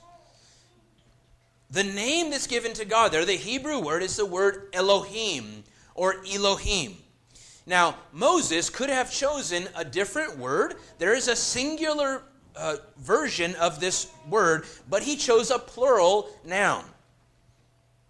The 1.73 1.83
name 1.83 2.31
that's 2.31 2.47
given 2.47 2.75
to 2.75 2.85
God 2.85 3.13
there, 3.13 3.25
the 3.25 3.33
Hebrew 3.33 3.81
word, 3.81 4.03
is 4.03 4.17
the 4.17 4.27
word 4.27 4.69
Elohim 4.75 5.65
or 5.95 6.17
Elohim. 6.31 6.97
Now, 7.65 7.97
Moses 8.13 8.69
could 8.69 8.91
have 8.91 9.11
chosen 9.11 9.67
a 9.75 9.85
different 9.85 10.37
word. 10.37 10.75
There 10.99 11.15
is 11.15 11.29
a 11.29 11.37
singular 11.37 12.25
uh, 12.55 12.77
version 12.99 13.55
of 13.55 13.81
this 13.81 14.13
word, 14.29 14.67
but 14.91 15.03
he 15.03 15.17
chose 15.17 15.51
a 15.51 15.59
plural 15.59 16.29
noun. 16.45 16.85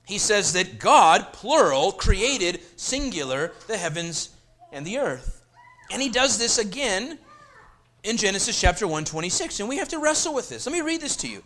He 0.06 0.18
says 0.18 0.52
that 0.54 0.80
God, 0.80 1.32
plural, 1.32 1.92
created 1.92 2.60
singular 2.74 3.52
the 3.68 3.76
heavens 3.76 4.30
and 4.72 4.84
the 4.84 4.98
earth. 4.98 5.44
And 5.92 6.02
he 6.02 6.08
does 6.08 6.36
this 6.36 6.58
again 6.58 7.16
in 8.02 8.16
Genesis 8.16 8.60
chapter 8.60 8.86
126. 8.86 9.60
And 9.60 9.68
we 9.68 9.76
have 9.76 9.88
to 9.90 9.98
wrestle 9.98 10.34
with 10.34 10.48
this. 10.48 10.66
Let 10.66 10.72
me 10.72 10.80
read 10.80 11.00
this 11.00 11.14
to 11.16 11.28
you. 11.28 11.44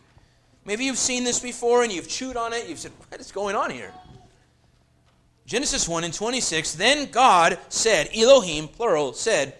Maybe 0.66 0.84
you've 0.84 0.98
seen 0.98 1.22
this 1.22 1.38
before 1.38 1.84
and 1.84 1.92
you've 1.92 2.08
chewed 2.08 2.36
on 2.36 2.52
it. 2.52 2.68
You've 2.68 2.80
said, 2.80 2.92
What 3.08 3.20
is 3.20 3.30
going 3.30 3.54
on 3.54 3.70
here? 3.70 3.92
Genesis 5.46 5.88
1 5.88 6.02
and 6.02 6.12
26. 6.12 6.74
Then 6.74 7.08
God 7.10 7.56
said, 7.68 8.08
Elohim, 8.14 8.66
plural, 8.66 9.12
said, 9.12 9.54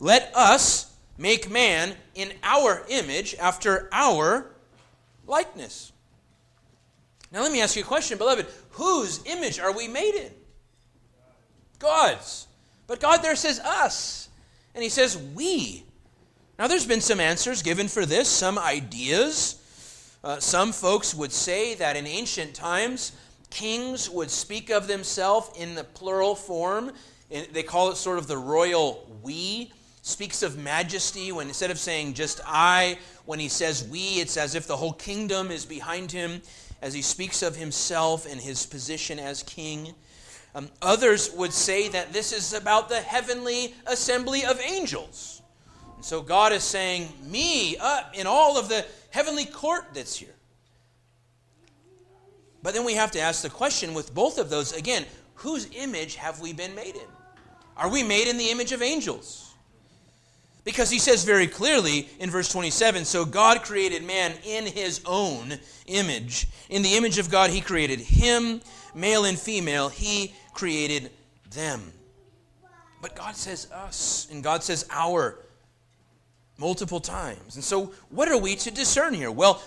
Let 0.00 0.32
us 0.34 0.92
make 1.16 1.48
man 1.48 1.94
in 2.16 2.32
our 2.42 2.84
image 2.88 3.36
after 3.36 3.88
our 3.92 4.50
likeness. 5.26 5.92
Now, 7.30 7.42
let 7.42 7.52
me 7.52 7.60
ask 7.60 7.76
you 7.76 7.82
a 7.82 7.86
question, 7.86 8.18
beloved. 8.18 8.46
Whose 8.70 9.24
image 9.26 9.60
are 9.60 9.72
we 9.72 9.86
made 9.86 10.14
in? 10.14 10.32
God's. 11.78 12.48
But 12.88 13.00
God 13.00 13.18
there 13.18 13.36
says 13.36 13.60
us. 13.60 14.28
And 14.74 14.82
He 14.82 14.88
says 14.90 15.16
we. 15.16 15.84
Now, 16.58 16.66
there's 16.66 16.86
been 16.86 17.00
some 17.00 17.20
answers 17.20 17.62
given 17.62 17.86
for 17.86 18.04
this, 18.04 18.28
some 18.28 18.58
ideas. 18.58 19.57
Uh, 20.24 20.40
some 20.40 20.72
folks 20.72 21.14
would 21.14 21.32
say 21.32 21.74
that 21.74 21.96
in 21.96 22.06
ancient 22.06 22.54
times, 22.54 23.12
kings 23.50 24.10
would 24.10 24.30
speak 24.30 24.70
of 24.70 24.88
themselves 24.88 25.50
in 25.58 25.74
the 25.74 25.84
plural 25.84 26.34
form. 26.34 26.92
And 27.30 27.46
They 27.52 27.62
call 27.62 27.90
it 27.90 27.96
sort 27.96 28.18
of 28.18 28.26
the 28.26 28.38
royal 28.38 29.06
we. 29.22 29.72
Speaks 30.02 30.42
of 30.42 30.56
majesty 30.56 31.32
when 31.32 31.48
instead 31.48 31.70
of 31.70 31.78
saying 31.78 32.14
just 32.14 32.40
I, 32.46 32.98
when 33.26 33.38
he 33.38 33.48
says 33.48 33.86
we, 33.86 34.20
it's 34.20 34.38
as 34.38 34.54
if 34.54 34.66
the 34.66 34.76
whole 34.76 34.94
kingdom 34.94 35.50
is 35.50 35.66
behind 35.66 36.10
him 36.10 36.40
as 36.80 36.94
he 36.94 37.02
speaks 37.02 37.42
of 37.42 37.56
himself 37.56 38.24
and 38.30 38.40
his 38.40 38.64
position 38.64 39.18
as 39.18 39.42
king. 39.42 39.94
Um, 40.54 40.70
others 40.80 41.30
would 41.32 41.52
say 41.52 41.88
that 41.88 42.12
this 42.12 42.32
is 42.32 42.54
about 42.54 42.88
the 42.88 43.00
heavenly 43.00 43.74
assembly 43.86 44.44
of 44.44 44.58
angels. 44.60 45.42
And 45.96 46.04
so 46.04 46.22
God 46.22 46.52
is 46.52 46.64
saying, 46.64 47.08
Me, 47.26 47.76
uh, 47.76 48.04
in 48.14 48.26
all 48.26 48.56
of 48.56 48.68
the 48.68 48.86
heavenly 49.10 49.44
court 49.44 49.86
that's 49.94 50.16
here. 50.16 50.34
But 52.62 52.74
then 52.74 52.84
we 52.84 52.94
have 52.94 53.12
to 53.12 53.20
ask 53.20 53.42
the 53.42 53.50
question 53.50 53.94
with 53.94 54.14
both 54.14 54.38
of 54.38 54.50
those 54.50 54.72
again, 54.72 55.04
whose 55.34 55.68
image 55.76 56.16
have 56.16 56.40
we 56.40 56.52
been 56.52 56.74
made 56.74 56.96
in? 56.96 57.08
Are 57.76 57.88
we 57.88 58.02
made 58.02 58.26
in 58.26 58.36
the 58.36 58.50
image 58.50 58.72
of 58.72 58.82
angels? 58.82 59.54
Because 60.64 60.90
he 60.90 60.98
says 60.98 61.24
very 61.24 61.46
clearly 61.46 62.08
in 62.18 62.28
verse 62.28 62.48
27 62.50 63.04
So 63.04 63.24
God 63.24 63.62
created 63.62 64.04
man 64.04 64.34
in 64.44 64.66
his 64.66 65.00
own 65.06 65.54
image. 65.86 66.48
In 66.68 66.82
the 66.82 66.96
image 66.96 67.18
of 67.18 67.30
God, 67.30 67.50
he 67.50 67.60
created 67.60 68.00
him, 68.00 68.60
male 68.94 69.24
and 69.24 69.38
female, 69.38 69.88
he 69.88 70.34
created 70.52 71.10
them. 71.52 71.92
But 73.00 73.14
God 73.14 73.36
says 73.36 73.70
us, 73.70 74.28
and 74.30 74.42
God 74.42 74.64
says 74.64 74.86
our 74.90 75.38
multiple 76.58 77.00
times. 77.00 77.54
And 77.54 77.64
so, 77.64 77.92
what 78.10 78.28
are 78.28 78.38
we 78.38 78.56
to 78.56 78.70
discern 78.70 79.14
here? 79.14 79.30
Well, 79.30 79.62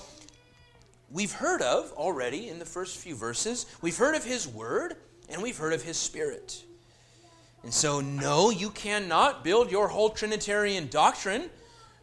we've 1.10 1.32
heard 1.32 1.62
of 1.62 1.92
already 1.94 2.50
in 2.50 2.60
the 2.60 2.66
first 2.66 2.98
few 2.98 3.16
verses, 3.16 3.66
we've 3.82 3.98
heard 3.98 4.16
of 4.16 4.26
His 4.26 4.48
Word 4.48 4.96
and 5.30 5.42
we've 5.42 5.58
heard 5.58 5.74
of 5.74 5.84
His 5.84 5.98
Spirit. 5.98 6.64
And 7.64 7.74
so, 7.74 8.02
no, 8.02 8.50
you 8.50 8.72
cannot 8.72 9.44
build 9.44 9.72
your 9.72 9.88
whole 9.88 10.10
Trinitarian 10.10 10.88
doctrine 10.88 11.50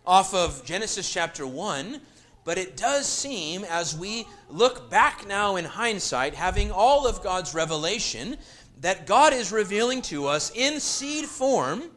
off 0.06 0.32
of 0.32 0.64
Genesis 0.64 1.12
chapter 1.12 1.46
1, 1.46 2.00
but 2.44 2.56
it 2.56 2.76
does 2.76 3.06
seem, 3.06 3.64
as 3.64 3.96
we 3.96 4.26
look 4.48 4.88
back 4.88 5.26
now 5.26 5.56
in 5.56 5.64
hindsight, 5.64 6.34
having 6.34 6.70
all 6.70 7.06
of 7.06 7.22
God's 7.22 7.54
revelation, 7.54 8.36
that 8.80 9.06
God 9.06 9.34
is 9.34 9.52
revealing 9.52 10.00
to 10.02 10.26
us 10.26 10.52
in 10.54 10.80
seed 10.80 11.26
form 11.26 11.90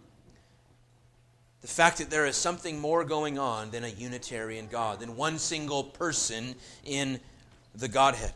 the 1.62 1.67
fact 1.67 2.00
that 2.00 2.10
there 2.10 2.26
is 2.26 2.36
something 2.36 2.80
more 2.80 3.04
going 3.04 3.38
on 3.38 3.69
than 3.71 3.84
a 3.84 3.88
Unitarian 3.88 4.67
God, 4.67 5.00
than 5.00 5.15
one 5.15 5.38
single 5.38 5.84
person 5.84 6.56
in 6.84 7.19
the 7.76 7.88
Godhead. 7.88 8.34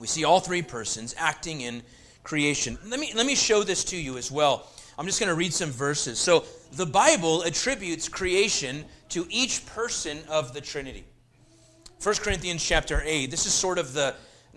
We 0.00 0.08
see 0.08 0.24
all 0.24 0.40
three 0.40 0.62
persons 0.62 1.14
acting 1.16 1.60
in 1.60 1.82
creation. 2.24 2.78
Let 2.86 2.98
me, 2.98 3.12
let 3.14 3.26
me 3.26 3.36
show 3.36 3.62
this 3.62 3.84
to 3.84 3.96
you 3.96 4.18
as 4.18 4.30
well. 4.30 4.66
I'm 4.98 5.06
just 5.06 5.20
going 5.20 5.28
to 5.28 5.36
read 5.36 5.52
some 5.52 5.70
verses. 5.70 6.18
So, 6.18 6.44
the 6.72 6.86
Bible 6.86 7.44
attributes 7.44 8.08
creation 8.08 8.84
to 9.10 9.26
each 9.30 9.64
person 9.66 10.18
of 10.28 10.52
the 10.52 10.60
Trinity. 10.60 11.04
1 12.02 12.14
Corinthians 12.16 12.64
chapter 12.64 13.00
8, 13.04 13.30
this 13.30 13.46
is 13.46 13.52
sort 13.52 13.78
of 13.78 13.92
the, 13.92 14.14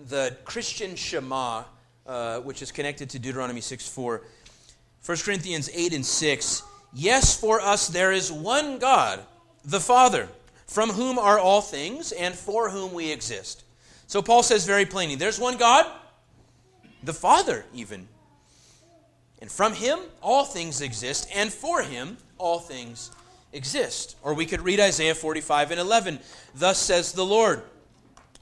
the 0.08 0.36
Christian 0.44 0.96
Shema, 0.96 1.62
uh, 2.06 2.40
which 2.40 2.62
is 2.62 2.72
connected 2.72 3.08
to 3.10 3.18
Deuteronomy 3.20 3.60
6 3.60 3.88
4. 3.88 4.22
1 5.06 5.18
Corinthians 5.18 5.70
8 5.72 5.94
and 5.94 6.04
6 6.04 6.62
Yes, 6.92 7.38
for 7.38 7.60
us 7.60 7.88
there 7.88 8.12
is 8.12 8.32
one 8.32 8.78
God, 8.78 9.24
the 9.64 9.80
Father, 9.80 10.28
from 10.66 10.90
whom 10.90 11.18
are 11.18 11.38
all 11.38 11.60
things 11.60 12.12
and 12.12 12.34
for 12.34 12.70
whom 12.70 12.92
we 12.92 13.10
exist. 13.10 13.64
So 14.06 14.22
Paul 14.22 14.42
says 14.42 14.64
very 14.64 14.86
plainly 14.86 15.14
there's 15.14 15.38
one 15.38 15.56
God, 15.56 15.86
the 17.02 17.12
Father, 17.12 17.64
even. 17.74 18.08
And 19.40 19.50
from 19.50 19.74
him 19.74 20.00
all 20.20 20.44
things 20.44 20.80
exist, 20.80 21.28
and 21.34 21.52
for 21.52 21.82
him 21.82 22.16
all 22.38 22.58
things 22.58 23.10
exist. 23.52 24.16
Or 24.22 24.34
we 24.34 24.46
could 24.46 24.62
read 24.62 24.80
Isaiah 24.80 25.14
45 25.14 25.70
and 25.72 25.80
11. 25.80 26.18
Thus 26.54 26.78
says 26.78 27.12
the 27.12 27.24
Lord, 27.24 27.62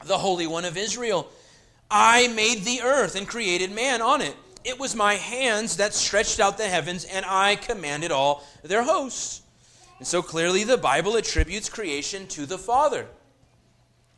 the 0.05 0.17
Holy 0.17 0.47
One 0.47 0.65
of 0.65 0.77
Israel 0.77 1.29
I 1.89 2.27
made 2.27 2.63
the 2.63 2.81
earth 2.81 3.15
and 3.15 3.27
created 3.27 3.71
man 3.71 4.01
on 4.01 4.21
it. 4.21 4.35
It 4.67 4.77
was 4.77 4.97
my 4.97 5.13
hands 5.13 5.77
that 5.77 5.93
stretched 5.93 6.41
out 6.41 6.57
the 6.57 6.67
heavens, 6.67 7.05
and 7.05 7.25
I 7.25 7.55
commanded 7.55 8.11
all 8.11 8.43
their 8.63 8.83
hosts. 8.83 9.41
And 9.97 10.05
so 10.05 10.21
clearly 10.21 10.65
the 10.65 10.75
Bible 10.75 11.15
attributes 11.15 11.69
creation 11.69 12.27
to 12.27 12.45
the 12.45 12.57
Father. 12.57 13.07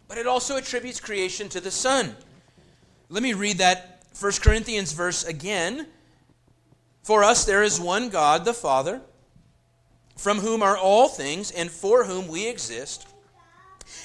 But 0.07 0.17
it 0.17 0.25
also 0.25 0.57
attributes 0.57 0.99
creation 0.99 1.49
to 1.49 1.61
the 1.61 1.69
Son. 1.69 2.15
Let 3.09 3.21
me 3.21 3.33
read 3.33 3.59
that 3.59 4.01
1 4.19 4.31
Corinthians 4.41 4.91
verse 4.91 5.23
again. 5.23 5.85
For 7.03 7.23
us 7.23 7.45
there 7.45 7.61
is 7.61 7.79
one 7.79 8.09
God, 8.09 8.43
the 8.43 8.51
Father, 8.51 9.01
from 10.17 10.39
whom 10.39 10.63
are 10.63 10.77
all 10.77 11.09
things, 11.09 11.51
and 11.51 11.69
for 11.69 12.05
whom 12.05 12.27
we 12.27 12.47
exist, 12.47 13.07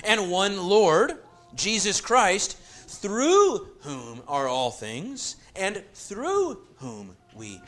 and 0.04 0.30
one 0.30 0.58
Lord, 0.68 1.14
Jesus 1.54 2.02
Christ, 2.02 2.58
through 2.86 3.66
whom 3.80 4.20
are 4.28 4.46
all 4.46 4.70
things 4.70 5.36
and 5.56 5.82
through 5.94 6.58
whom 6.76 7.16
we 7.34 7.60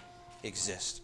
exist. 0.43 1.03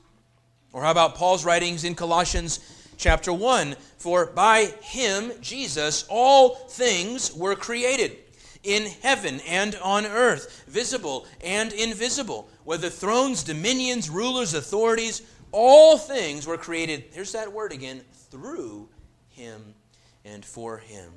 Or 0.73 0.83
how 0.83 0.90
about 0.90 1.14
Paul's 1.14 1.45
writings 1.45 1.85
in 1.85 1.95
Colossians 1.95 2.61
chapter 2.97 3.33
1? 3.33 3.77
For 3.99 4.27
by 4.27 4.73
him, 4.81 5.33
Jesus, 5.40 6.05
all 6.09 6.55
things 6.55 7.33
were 7.35 7.55
created 7.55 8.16
in 8.62 8.87
heaven 9.03 9.40
and 9.49 9.75
on 9.83 10.07
earth, 10.07 10.64
visible 10.68 11.27
and 11.42 11.73
invisible, 11.73 12.49
whether 12.64 12.88
thrones, 12.88 13.42
dominions, 13.42 14.09
rulers, 14.09 14.55
authorities, 14.55 15.23
all 15.51 15.99
things 15.99 16.47
were 16.47 16.57
created, 16.57 17.05
here's 17.12 17.33
that 17.33 17.53
word 17.53 17.73
again, 17.73 18.03
through 18.31 18.88
him 19.29 19.75
and 20.25 20.45
for 20.45 20.79
him. 20.79 21.12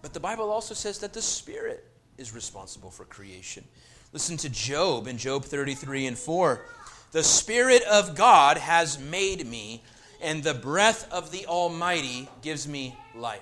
But 0.00 0.14
the 0.14 0.20
Bible 0.20 0.50
also 0.50 0.74
says 0.74 0.98
that 1.00 1.12
the 1.12 1.22
Spirit 1.22 1.84
is 2.16 2.34
responsible 2.34 2.90
for 2.90 3.04
creation. 3.04 3.64
Listen 4.14 4.36
to 4.36 4.48
Job 4.48 5.08
in 5.08 5.18
Job 5.18 5.44
33 5.44 6.06
and 6.06 6.16
4. 6.16 6.64
The 7.10 7.24
Spirit 7.24 7.82
of 7.82 8.14
God 8.14 8.58
has 8.58 8.96
made 8.96 9.44
me, 9.44 9.82
and 10.22 10.40
the 10.40 10.54
breath 10.54 11.12
of 11.12 11.32
the 11.32 11.46
Almighty 11.46 12.28
gives 12.40 12.68
me 12.68 12.96
life. 13.16 13.40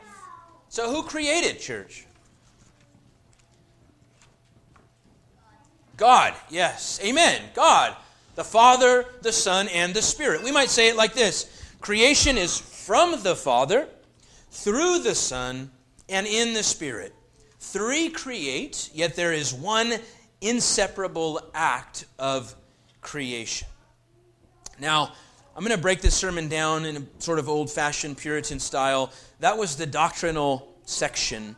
So, 0.70 0.90
who 0.90 1.02
created 1.02 1.60
church? 1.60 2.06
God, 5.98 6.32
yes. 6.48 6.98
Amen. 7.04 7.42
God, 7.52 7.94
the 8.34 8.42
Father, 8.42 9.04
the 9.20 9.30
Son, 9.30 9.68
and 9.68 9.92
the 9.92 10.00
Spirit. 10.00 10.42
We 10.42 10.52
might 10.52 10.70
say 10.70 10.88
it 10.88 10.96
like 10.96 11.12
this 11.12 11.76
Creation 11.82 12.38
is 12.38 12.56
from 12.56 13.22
the 13.22 13.36
Father, 13.36 13.88
through 14.50 15.00
the 15.00 15.14
Son, 15.14 15.70
and 16.08 16.26
in 16.26 16.54
the 16.54 16.62
Spirit. 16.62 17.14
Three 17.60 18.08
create, 18.08 18.88
yet 18.94 19.16
there 19.16 19.34
is 19.34 19.52
one 19.52 19.92
inseparable 20.42 21.40
act 21.54 22.04
of 22.18 22.54
creation. 23.00 23.68
Now, 24.78 25.12
I'm 25.56 25.62
going 25.64 25.76
to 25.76 25.80
break 25.80 26.00
this 26.00 26.14
sermon 26.14 26.48
down 26.48 26.84
in 26.84 26.96
a 26.96 27.22
sort 27.22 27.38
of 27.38 27.48
old 27.48 27.70
fashioned 27.70 28.18
Puritan 28.18 28.58
style. 28.58 29.12
That 29.40 29.56
was 29.56 29.76
the 29.76 29.86
doctrinal 29.86 30.74
section. 30.84 31.56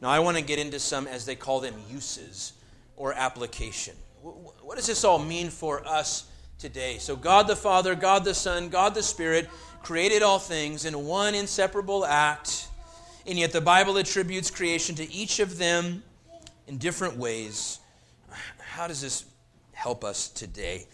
Now, 0.00 0.10
I 0.10 0.18
want 0.18 0.36
to 0.36 0.42
get 0.42 0.58
into 0.58 0.78
some, 0.78 1.06
as 1.06 1.24
they 1.24 1.36
call 1.36 1.60
them, 1.60 1.74
uses 1.90 2.52
or 2.96 3.12
application. 3.14 3.94
What 4.22 4.76
does 4.76 4.86
this 4.86 5.04
all 5.04 5.18
mean 5.18 5.48
for 5.48 5.86
us 5.86 6.26
today? 6.58 6.98
So, 6.98 7.16
God 7.16 7.46
the 7.46 7.56
Father, 7.56 7.94
God 7.94 8.24
the 8.24 8.34
Son, 8.34 8.68
God 8.68 8.94
the 8.94 9.02
Spirit 9.02 9.48
created 9.82 10.22
all 10.22 10.40
things 10.40 10.84
in 10.84 11.06
one 11.06 11.34
inseparable 11.34 12.04
act, 12.04 12.68
and 13.26 13.38
yet 13.38 13.52
the 13.52 13.60
Bible 13.60 13.96
attributes 13.96 14.50
creation 14.50 14.96
to 14.96 15.10
each 15.12 15.38
of 15.38 15.58
them 15.58 16.02
in 16.66 16.78
different 16.78 17.16
ways. 17.16 17.78
How 18.76 18.86
does 18.86 19.00
this 19.00 19.24
help 19.72 20.04
us 20.04 20.28
today? 20.28 20.86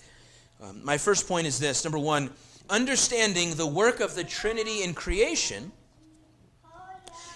Um, 0.62 0.84
my 0.84 0.98
first 0.98 1.26
point 1.26 1.48
is 1.48 1.58
this 1.58 1.82
number 1.82 1.98
one, 1.98 2.30
understanding 2.70 3.56
the 3.56 3.66
work 3.66 3.98
of 3.98 4.14
the 4.14 4.22
Trinity 4.22 4.84
in 4.84 4.94
creation 4.94 5.72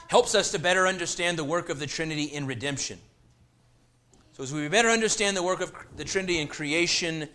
helps 0.07 0.37
us 0.37 0.53
to 0.53 0.61
better 0.61 0.87
understand 0.87 1.37
the 1.37 1.43
work 1.43 1.69
of 1.69 1.81
the 1.81 1.87
Trinity 1.89 2.27
in 2.27 2.47
redemption. 2.47 3.01
So, 4.35 4.45
as 4.45 4.53
we 4.53 4.69
better 4.69 4.89
understand 4.89 5.37
the 5.37 5.43
work 5.43 5.61
of 5.61 5.73
the 5.97 6.05
Trinity 6.05 6.39
in 6.39 6.47
creation, 6.47 7.29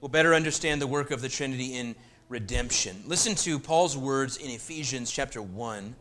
we'll 0.00 0.08
better 0.08 0.34
understand 0.34 0.82
the 0.82 0.88
work 0.88 1.12
of 1.12 1.22
the 1.22 1.28
Trinity 1.28 1.76
in 1.76 1.94
redemption. 2.28 3.04
Listen 3.06 3.36
to 3.36 3.60
Paul's 3.60 3.96
words 3.96 4.36
in 4.36 4.50
Ephesians 4.50 5.12
chapter 5.12 5.40
1. 5.40 5.94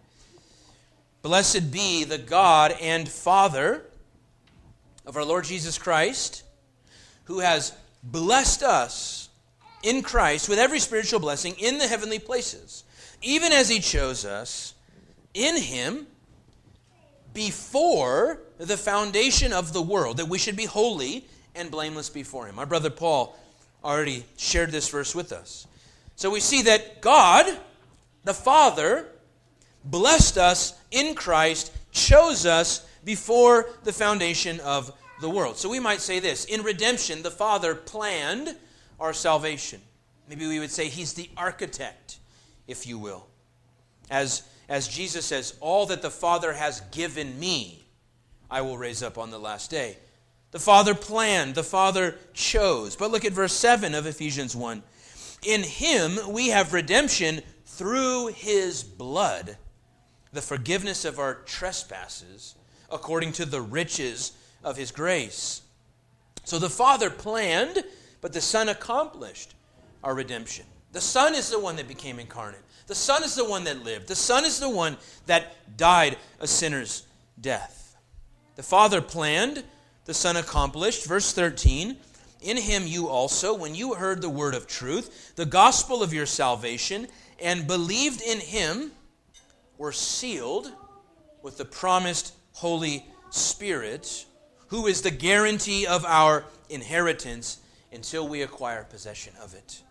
Blessed 1.22 1.72
be 1.72 2.04
the 2.04 2.17
God 2.17 2.74
and 2.82 3.08
Father 3.08 3.84
of 5.06 5.15
our 5.15 5.24
Lord 5.24 5.46
Jesus 5.46 5.78
Christ, 5.78 6.43
who 7.27 7.39
has 7.39 7.73
blessed 8.03 8.63
us 8.63 9.29
in 9.83 10.01
Christ 10.01 10.49
with 10.49 10.59
every 10.59 10.79
spiritual 10.79 11.19
blessing 11.19 11.55
in 11.59 11.77
the 11.77 11.87
heavenly 11.87 12.19
places, 12.19 12.83
even 13.21 13.51
as 13.51 13.69
he 13.69 13.79
chose 13.79 14.25
us 14.25 14.73
in 15.33 15.61
him 15.61 16.07
before 17.33 18.39
the 18.57 18.77
foundation 18.77 19.53
of 19.53 19.73
the 19.73 19.81
world, 19.81 20.17
that 20.17 20.27
we 20.27 20.39
should 20.39 20.55
be 20.55 20.65
holy 20.65 21.25
and 21.53 21.69
blameless 21.69 22.09
before 22.09 22.47
him. 22.47 22.57
Our 22.57 22.65
brother 22.65 22.89
Paul 22.89 23.37
already 23.83 24.25
shared 24.37 24.71
this 24.71 24.89
verse 24.89 25.13
with 25.13 25.31
us. 25.31 25.67
So 26.15 26.29
we 26.29 26.39
see 26.39 26.63
that 26.63 27.01
God, 27.01 27.45
the 28.23 28.33
Father, 28.33 29.07
blessed 29.83 30.37
us 30.37 30.73
in 30.91 31.13
Christ, 31.13 31.73
chose 31.91 32.45
us 32.45 32.87
before 33.03 33.69
the 33.83 33.93
foundation 33.93 34.59
of 34.61 34.91
the 35.21 35.30
world. 35.30 35.58
So 35.58 35.69
we 35.69 35.80
might 35.80 36.01
say 36.01 36.19
this 36.19 36.45
in 36.45 36.63
redemption, 36.63 37.23
the 37.23 37.32
Father 37.32 37.75
planned 37.75 38.56
our 38.99 39.13
salvation. 39.13 39.82
Maybe 40.30 40.47
we 40.47 40.60
would 40.60 40.71
say 40.71 40.89
he's 40.89 41.13
the 41.13 41.30
architect, 41.38 42.17
if 42.67 42.86
you 42.86 42.97
will. 42.97 43.27
As, 44.10 44.43
as 44.67 44.88
Jesus 44.88 45.25
says, 45.25 45.56
All 45.60 45.86
that 45.88 46.01
the 46.01 46.12
Father 46.12 46.53
has 46.53 46.82
given 46.91 47.39
me, 47.39 47.86
I 48.49 48.62
will 48.62 48.77
raise 48.77 49.03
up 49.03 49.17
on 49.17 49.32
the 49.32 49.39
last 49.39 49.69
day. 49.69 49.97
The 50.51 50.60
Father 50.60 50.95
planned, 50.95 51.56
the 51.56 51.63
Father 51.63 52.15
chose. 52.34 52.95
But 52.95 53.12
look 53.12 53.25
at 53.25 53.34
verse 53.34 53.53
7 53.53 53.93
of 53.93 54.06
Ephesians 54.06 54.56
1. 54.56 54.82
In 55.43 55.63
him 55.63 56.17
we 56.30 56.49
have 56.49 56.73
redemption 56.73 57.41
through 57.65 58.27
his 58.27 58.84
blood, 58.84 59.58
the 60.34 60.41
forgiveness 60.41 61.06
of 61.06 61.19
our 61.19 61.36
trespasses, 61.36 62.56
according 62.89 63.34
to 63.34 63.45
the 63.45 63.62
riches 63.62 64.32
of 64.67 64.77
his 64.77 64.91
grace. 64.91 65.62
So 66.43 66.60
the 66.60 66.69
Father 66.69 67.10
planned, 67.10 67.84
but 68.21 68.34
the 68.34 68.41
Son 68.41 68.69
accomplished 68.69 69.56
our 70.03 70.13
redemption. 70.13 70.65
The 70.91 71.01
Son 71.01 71.36
is 71.36 71.49
the 71.49 71.60
one 71.60 71.77
that 71.77 71.88
became 71.88 72.19
incarnate. 72.19 72.62
The 72.88 72.95
Son 72.95 73.23
is 73.23 73.36
the 73.36 73.47
one 73.47 73.63
that 73.63 73.84
lived. 73.84 74.08
The 74.08 74.15
Son 74.15 74.45
is 74.45 74.60
the 74.60 74.69
one 74.69 74.97
that 75.25 75.77
died 75.77 76.17
a 76.39 76.47
sinner's 76.47 77.06
death. 77.39 77.95
The 78.56 78.63
Father 78.63 79.01
planned, 79.01 79.63
the 80.06 80.13
Son 80.13 80.36
accomplished. 80.36 81.06
Verse 81.06 81.32
13 81.34 81.97
In 82.41 82.58
him 82.58 82.88
you 82.88 83.08
also, 83.08 83.53
when 83.53 83.75
you 83.75 83.93
heard 83.93 84.21
the 84.21 84.30
word 84.30 84.56
of 84.56 84.67
truth, 84.67 85.36
the 85.36 85.45
gospel 85.45 86.03
of 86.03 86.13
your 86.13 86.25
salvation, 86.25 87.08
and 87.41 87.67
believed 87.67 88.21
in 88.21 88.39
him, 88.39 88.91
were 89.77 89.91
sealed 89.91 90.71
with 91.41 91.58
the 91.58 91.65
promised 91.65 92.34
Holy 92.53 93.06
Spirit, 93.30 94.25
who 94.67 94.88
is 94.88 95.01
the 95.01 95.12
guarantee 95.12 95.86
of 95.86 96.06
our 96.06 96.45
inheritance 96.69 97.60
until 97.91 98.27
we 98.27 98.41
acquire 98.41 98.84
possession 98.84 99.34
of 99.41 99.53
it. 99.53 99.82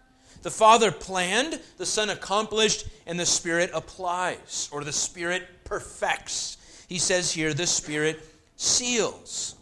The 0.42 0.50
Father 0.50 0.92
planned, 0.92 1.60
the 1.78 1.86
Son 1.86 2.10
accomplished, 2.10 2.86
and 3.06 3.18
the 3.18 3.26
Spirit 3.26 3.70
applies, 3.74 4.68
or 4.70 4.84
the 4.84 4.92
Spirit 4.92 5.42
perfects. 5.64 6.58
He 6.88 6.98
says 6.98 7.32
here, 7.32 7.52
the 7.52 7.66
Spirit 7.66 8.22
seals. 8.56 9.56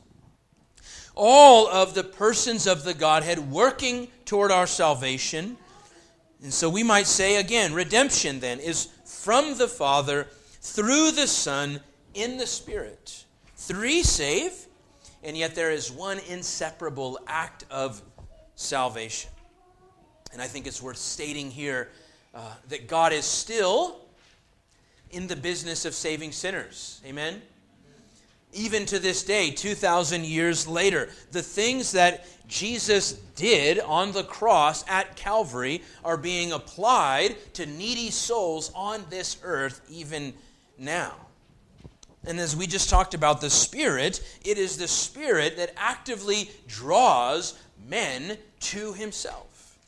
All 1.15 1.69
of 1.69 1.95
the 1.95 2.05
persons 2.05 2.67
of 2.67 2.85
the 2.85 2.93
Godhead 2.93 3.51
working 3.51 4.09
toward 4.25 4.51
our 4.51 4.67
salvation. 4.67 5.57
And 6.43 6.53
so 6.53 6.69
we 6.69 6.83
might 6.83 7.07
say 7.07 7.37
again, 7.37 7.73
redemption 7.73 8.41
then 8.41 8.59
is 8.59 8.89
from 9.07 9.57
the 9.57 9.69
Father 9.69 10.27
through 10.61 11.13
the 11.13 11.29
Son 11.29 11.81
in 12.15 12.37
the 12.37 12.47
Spirit. 12.47 13.25
Three 13.57 14.03
save, 14.03 14.64
and 15.25 15.37
yet 15.37 15.55
there 15.55 15.71
is 15.71 15.91
one 15.91 16.21
inseparable 16.29 17.19
act 17.27 17.65
of 17.71 18.03
salvation. 18.55 19.31
And 20.33 20.43
I 20.43 20.47
think 20.47 20.67
it's 20.67 20.83
worth 20.83 20.99
stating 20.99 21.51
here 21.51 21.91
uh, 22.35 22.53
that 22.69 22.89
God 22.89 23.13
is 23.13 23.25
still 23.25 24.01
in 25.11 25.27
the 25.27 25.37
business 25.37 25.85
of 25.85 25.95
saving 25.95 26.33
sinners. 26.33 27.01
Amen? 27.07 27.41
Even 28.53 28.85
to 28.87 28.99
this 28.99 29.25
day, 29.25 29.51
2,000 29.51 30.25
years 30.25 30.69
later, 30.69 31.09
the 31.33 31.43
things 31.43 31.93
that 31.93 32.27
Jesus 32.47 33.13
did 33.35 33.81
on 33.81 34.13
the 34.13 34.25
cross 34.25 34.85
at 34.89 35.17
Calvary 35.17 35.83
are 36.05 36.17
being 36.17 36.53
applied 36.53 37.37
to 37.55 37.67
needy 37.67 38.11
souls 38.11 38.71
on 38.75 39.05
this 39.11 39.39
earth 39.43 39.81
even 39.91 40.35
now. 40.79 41.15
And 42.27 42.41
as 42.41 42.57
we 42.57 42.67
just 42.67 42.89
talked 42.89 43.15
about 43.15 43.41
the 43.41 43.51
Spirit, 43.51 44.23
it 44.45 44.59
is 44.59 44.77
the 44.77 44.89
Spirit 44.89 45.57
that 45.59 45.73
actively 45.77 46.51
draws 46.67 47.59
men 47.89 48.39
to 48.61 48.93
Himself. 48.95 49.79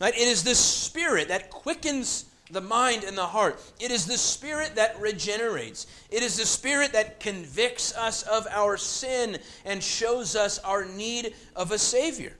Right? 0.00 0.14
It 0.14 0.28
is 0.28 0.44
the 0.44 0.54
Spirit 0.54 1.28
that 1.28 1.50
quickens 1.50 2.26
the 2.50 2.60
mind 2.60 3.04
and 3.04 3.16
the 3.16 3.26
heart. 3.26 3.60
It 3.80 3.90
is 3.90 4.06
the 4.06 4.18
Spirit 4.18 4.74
that 4.76 5.00
regenerates. 5.00 5.86
It 6.10 6.22
is 6.22 6.36
the 6.36 6.46
Spirit 6.46 6.92
that 6.92 7.20
convicts 7.20 7.94
us 7.96 8.22
of 8.22 8.46
our 8.50 8.76
sin 8.76 9.38
and 9.64 9.82
shows 9.82 10.36
us 10.36 10.58
our 10.60 10.84
need 10.84 11.34
of 11.56 11.72
a 11.72 11.78
Savior. 11.78 12.34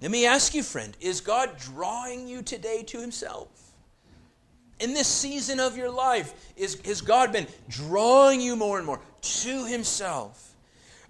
Let 0.00 0.10
me 0.10 0.26
ask 0.26 0.54
you, 0.54 0.62
friend, 0.62 0.96
is 1.00 1.20
God 1.20 1.56
drawing 1.58 2.28
you 2.28 2.42
today 2.42 2.82
to 2.84 3.00
Himself? 3.00 3.63
In 4.80 4.92
this 4.92 5.08
season 5.08 5.60
of 5.60 5.76
your 5.76 5.90
life, 5.90 6.52
is, 6.56 6.80
has 6.84 7.00
God 7.00 7.32
been 7.32 7.46
drawing 7.68 8.40
you 8.40 8.56
more 8.56 8.78
and 8.78 8.86
more 8.86 9.00
to 9.20 9.66
Himself? 9.66 10.54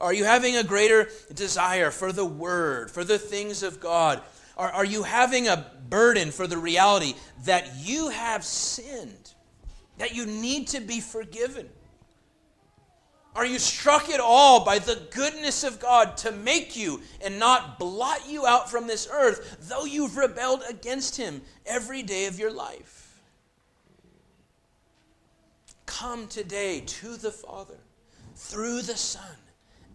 Are 0.01 0.13
you 0.13 0.25
having 0.25 0.57
a 0.57 0.65
greater 0.65 1.09
desire 1.35 1.91
for 1.91 2.13
the 2.13 2.25
Word, 2.25 2.91
for 2.91 3.05
the 3.05 3.19
things 3.19 3.63
of 3.63 3.81
God? 3.81 4.21
Are, 4.57 4.71
are 4.71 4.85
you 4.85 5.03
having 5.03 5.49
a 5.49 5.67
burden 5.89 6.31
for 6.31 6.47
the 6.47 6.59
reality 6.59 7.15
that 7.45 7.71
you 7.79 8.11
have 8.11 8.45
sinned, 8.45 9.33
that 9.99 10.15
you 10.15 10.27
need 10.27 10.69
to 10.69 10.81
be 10.81 11.01
forgiven? 11.01 11.69
Are 13.35 13.47
you 13.47 13.59
struck 13.59 14.11
at 14.11 14.21
all 14.21 14.65
by 14.65 14.79
the 14.79 15.01
goodness 15.11 15.65
of 15.65 15.81
God 15.81 16.17
to 16.19 16.31
make 16.31 16.77
you 16.77 17.01
and 17.25 17.39
not 17.39 17.81
blot 17.81 18.29
you 18.29 18.47
out 18.47 18.71
from 18.71 18.87
this 18.87 19.09
earth, 19.11 19.57
though 19.63 19.85
you've 19.85 20.17
rebelled 20.17 20.63
against 20.69 21.17
Him 21.17 21.43
every 21.67 22.03
day 22.03 22.27
of 22.27 22.39
your 22.39 22.53
life? 22.53 23.04
Come 25.99 26.27
today 26.27 26.81
to 26.81 27.17
the 27.17 27.31
Father 27.31 27.79
through 28.35 28.83
the 28.83 28.97
Son 28.97 29.37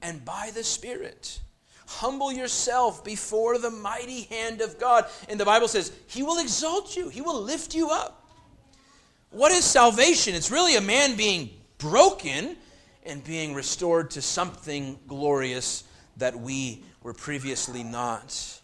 and 0.01 0.23
by 0.23 0.49
the 0.53 0.63
Spirit. 0.63 1.41
Humble 1.87 2.31
yourself 2.31 3.03
before 3.03 3.57
the 3.57 3.69
mighty 3.69 4.21
hand 4.21 4.61
of 4.61 4.79
God. 4.79 5.07
And 5.27 5.37
the 5.37 5.43
Bible 5.43 5.67
says, 5.67 5.91
He 6.07 6.23
will 6.23 6.39
exalt 6.39 6.95
you, 6.95 7.09
He 7.09 7.19
will 7.19 7.41
lift 7.41 7.75
you 7.75 7.89
up. 7.89 8.25
What 9.31 9.51
is 9.51 9.65
salvation? 9.65 10.35
It's 10.35 10.51
really 10.51 10.77
a 10.77 10.81
man 10.81 11.17
being 11.17 11.49
broken 11.79 12.55
and 13.05 13.21
being 13.21 13.53
restored 13.53 14.11
to 14.11 14.21
something 14.21 14.97
glorious 15.05 15.83
that 16.15 16.39
we 16.39 16.85
were 17.03 17.13
previously 17.13 17.83
not. 17.83 18.58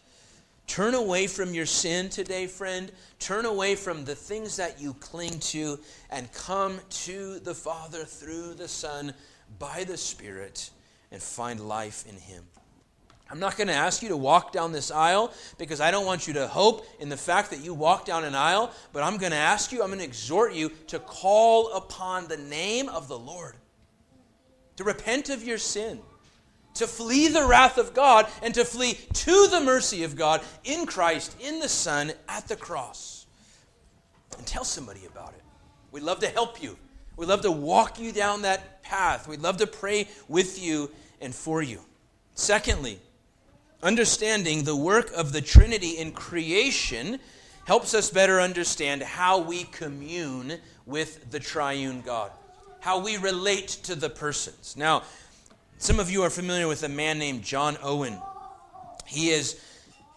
Turn 0.68 0.96
away 0.96 1.28
from 1.28 1.54
your 1.54 1.66
sin 1.66 2.10
today, 2.10 2.48
friend. 2.48 2.92
Turn 3.20 3.46
away 3.46 3.76
from 3.76 4.04
the 4.04 4.16
things 4.16 4.58
that 4.58 4.82
you 4.82 4.94
cling 4.96 5.40
to 5.40 5.80
and 6.10 6.32
come 6.34 6.80
to 6.90 7.40
the 7.40 7.54
Father 7.54 8.04
through 8.04 8.56
the 8.56 8.68
Son 8.68 9.14
by 9.60 9.84
the 9.84 9.98
Spirit 9.98 10.72
and 11.12 11.22
find 11.22 11.60
life 11.60 12.06
in 12.10 12.18
Him. 12.18 12.44
I'm 13.30 13.40
not 13.40 13.58
going 13.58 13.68
to 13.68 13.74
ask 13.74 14.04
you 14.04 14.10
to 14.10 14.18
walk 14.18 14.52
down 14.52 14.72
this 14.72 14.92
aisle 14.92 15.34
because 15.58 15.82
I 15.82 15.90
don't 15.90 16.06
want 16.06 16.28
you 16.28 16.34
to 16.34 16.48
hope 16.48 16.86
in 17.00 17.10
the 17.10 17.18
fact 17.18 17.50
that 17.52 17.60
you 17.60 17.74
walk 17.74 18.06
down 18.06 18.24
an 18.24 18.36
aisle, 18.36 18.72
but 18.94 19.02
I'm 19.02 19.18
going 19.18 19.32
to 19.32 19.38
ask 19.38 19.72
you, 19.72 19.82
I'm 19.82 19.90
going 19.90 20.00
to 20.00 20.06
exhort 20.06 20.54
you 20.54 20.70
to 20.88 21.00
call 21.00 21.74
upon 21.74 22.28
the 22.28 22.38
name 22.38 22.88
of 22.90 23.08
the 23.08 23.18
Lord, 23.18 23.56
to 24.76 24.84
repent 24.84 25.30
of 25.30 25.44
your 25.44 25.58
sin, 25.58 26.00
to 26.76 26.88
flee 26.88 27.28
the 27.28 27.46
wrath 27.46 27.78
of 27.78 27.94
God, 27.94 28.28
and 28.42 28.54
to 28.54 28.66
flee 28.66 28.94
to 29.14 29.48
the 29.48 29.62
mercy 29.62 30.04
of 30.04 30.16
God 30.16 30.42
in 30.64 30.86
Christ, 30.86 31.36
in 31.40 31.60
the 31.60 31.70
Son, 31.70 32.14
at 32.30 32.48
the 32.48 32.56
cross. 32.56 33.26
And 34.38 34.46
tell 34.46 34.64
somebody 34.64 35.06
about 35.06 35.30
it. 35.30 35.44
We'd 35.92 36.04
love 36.04 36.20
to 36.20 36.28
help 36.28 36.62
you. 36.62 36.78
We'd 37.18 37.30
love 37.30 37.42
to 37.42 37.52
walk 37.52 38.00
you 38.00 38.12
down 38.12 38.42
that 38.42 38.84
path. 38.84 39.28
We'd 39.28 39.42
love 39.42 39.58
to 39.58 39.68
pray 39.68 40.08
with 40.28 40.62
you 40.62 40.92
and 41.22 41.34
for 41.34 41.62
you. 41.62 41.80
Secondly, 42.34 43.00
Understanding 43.86 44.64
the 44.64 44.76
work 44.76 45.12
of 45.14 45.32
the 45.32 45.42
Trinity 45.42 46.00
in 46.00 46.12
creation 46.12 47.20
helps 47.66 47.94
us 47.94 48.10
better 48.10 48.42
understand 48.42 49.04
how 49.04 49.38
we 49.38 49.66
commune 49.66 50.58
with 50.88 51.30
the 51.30 51.40
triune 51.40 52.02
God, 52.02 52.32
how 52.80 52.98
we 52.98 53.18
relate 53.18 53.68
to 53.84 53.94
the 53.94 54.10
persons. 54.10 54.76
Now, 54.76 55.04
some 55.78 56.00
of 56.00 56.10
you 56.10 56.24
are 56.24 56.30
familiar 56.30 56.68
with 56.68 56.84
a 56.84 56.90
man 56.90 57.20
named 57.20 57.44
John 57.44 57.78
Owen. 57.84 58.18
He 59.06 59.30
is 59.30 59.62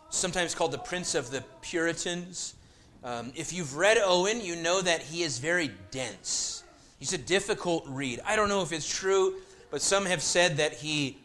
sometimes 0.09 0.55
called 0.55 0.73
the 0.73 0.79
Prince 0.79 1.15
of 1.15 1.31
the 1.31 1.45
Puritans. 1.61 2.55
Um, 3.03 3.33
if 3.35 3.53
you've 3.53 3.77
read 3.77 3.99
Owen, 3.99 4.41
you 4.41 4.57
know 4.57 4.81
that 4.81 5.03
he 5.03 5.23
is 5.23 5.39
very 5.39 5.71
dense. 5.91 6.63
He's 6.99 7.13
a 7.13 7.19
difficult 7.19 7.85
read. 7.87 8.21
I 8.25 8.37
don't 8.37 8.49
know 8.49 8.63
if 8.63 8.73
it's 8.73 8.89
true, 8.89 9.35
but 9.71 9.83
some 9.83 10.07
have 10.07 10.23
said 10.23 10.57
that 10.57 10.75
he 10.75 11.19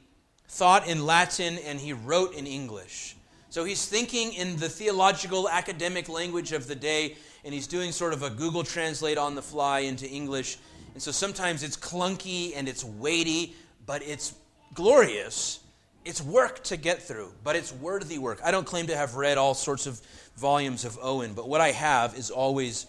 thought 0.47 0.87
in 0.87 1.05
Latin 1.05 1.57
and 1.65 1.79
he 1.79 1.93
wrote 1.93 2.35
in 2.35 2.45
English. 2.45 3.15
So 3.49 3.63
he's 3.63 3.85
thinking 3.85 4.33
in 4.33 4.57
the 4.57 4.67
theological 4.67 5.47
academic 5.47 6.09
language 6.09 6.53
of 6.53 6.67
the 6.67 6.75
day, 6.75 7.17
and 7.45 7.53
he's 7.53 7.67
doing 7.67 7.91
sort 7.91 8.13
of 8.13 8.23
a 8.23 8.29
Google 8.29 8.63
Translate 8.63 9.17
on 9.17 9.35
the 9.35 9.41
fly 9.41 9.79
into 9.79 10.09
English. 10.09 10.57
And 10.93 11.01
so 11.01 11.11
sometimes 11.11 11.63
it's 11.63 11.77
clunky 11.77 12.53
and 12.55 12.67
it's 12.67 12.83
weighty, 12.83 13.55
but 13.85 14.01
it's 14.03 14.33
glorious. 14.73 15.59
It's 16.05 16.21
work 16.21 16.63
to 16.65 16.77
get 16.77 17.01
through, 17.01 17.31
but 17.43 17.55
it's 17.55 17.73
worthy 17.73 18.17
work. 18.17 18.39
I 18.43 18.51
don't 18.51 18.65
claim 18.65 18.87
to 18.87 18.97
have 18.97 19.15
read 19.15 19.37
all 19.37 19.53
sorts 19.53 19.87
of 19.87 20.01
volumes 20.35 20.85
of 20.85 20.97
Owen, 21.01 21.33
but 21.33 21.47
what 21.47 21.61
I 21.61 21.71
have 21.71 22.15
is 22.15 22.29
always 22.29 22.87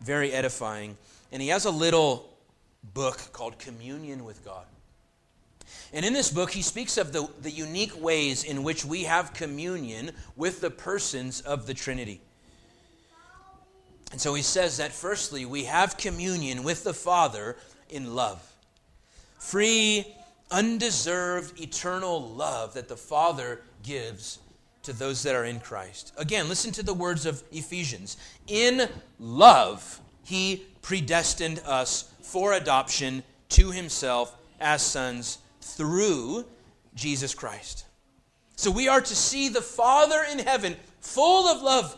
very 0.00 0.32
edifying. 0.32 0.96
And 1.30 1.40
he 1.40 1.48
has 1.48 1.64
a 1.64 1.70
little 1.70 2.28
book 2.94 3.18
called 3.32 3.58
Communion 3.58 4.24
with 4.24 4.44
God. 4.44 4.64
And 5.94 6.04
in 6.04 6.12
this 6.12 6.30
book, 6.30 6.50
he 6.50 6.62
speaks 6.62 6.96
of 6.96 7.12
the, 7.12 7.28
the 7.42 7.50
unique 7.50 8.00
ways 8.02 8.44
in 8.44 8.62
which 8.62 8.84
we 8.84 9.04
have 9.04 9.34
communion 9.34 10.10
with 10.36 10.60
the 10.60 10.70
persons 10.70 11.40
of 11.42 11.66
the 11.66 11.74
Trinity. 11.74 12.20
And 14.10 14.20
so 14.20 14.34
he 14.34 14.42
says 14.42 14.76
that 14.78 14.92
firstly, 14.92 15.44
we 15.46 15.64
have 15.64 15.96
communion 15.96 16.64
with 16.64 16.84
the 16.84 16.94
Father 16.94 17.56
in 17.88 18.14
love. 18.14 18.42
Free, 19.38 20.06
undeserved, 20.52 21.60
eternal 21.60 22.20
love 22.20 22.74
that 22.74 22.88
the 22.88 22.96
Father 22.96 23.62
gives 23.82 24.38
to 24.82 24.92
those 24.92 25.22
that 25.22 25.34
are 25.34 25.44
in 25.44 25.58
Christ. 25.60 26.12
Again, 26.16 26.48
listen 26.48 26.70
to 26.72 26.82
the 26.82 26.94
words 26.94 27.26
of 27.26 27.42
Ephesians. 27.50 28.16
In 28.46 28.88
love, 29.18 30.00
he 30.24 30.66
predestined 30.82 31.60
us 31.64 32.12
for 32.22 32.52
adoption 32.52 33.22
to 33.50 33.70
himself 33.70 34.36
as 34.60 34.82
sons 34.82 35.38
through 35.60 36.44
Jesus 36.94 37.34
Christ. 37.34 37.86
So 38.56 38.70
we 38.70 38.88
are 38.88 39.00
to 39.00 39.16
see 39.16 39.48
the 39.48 39.62
Father 39.62 40.20
in 40.30 40.38
heaven 40.38 40.76
full 41.00 41.48
of 41.48 41.62
love 41.62 41.96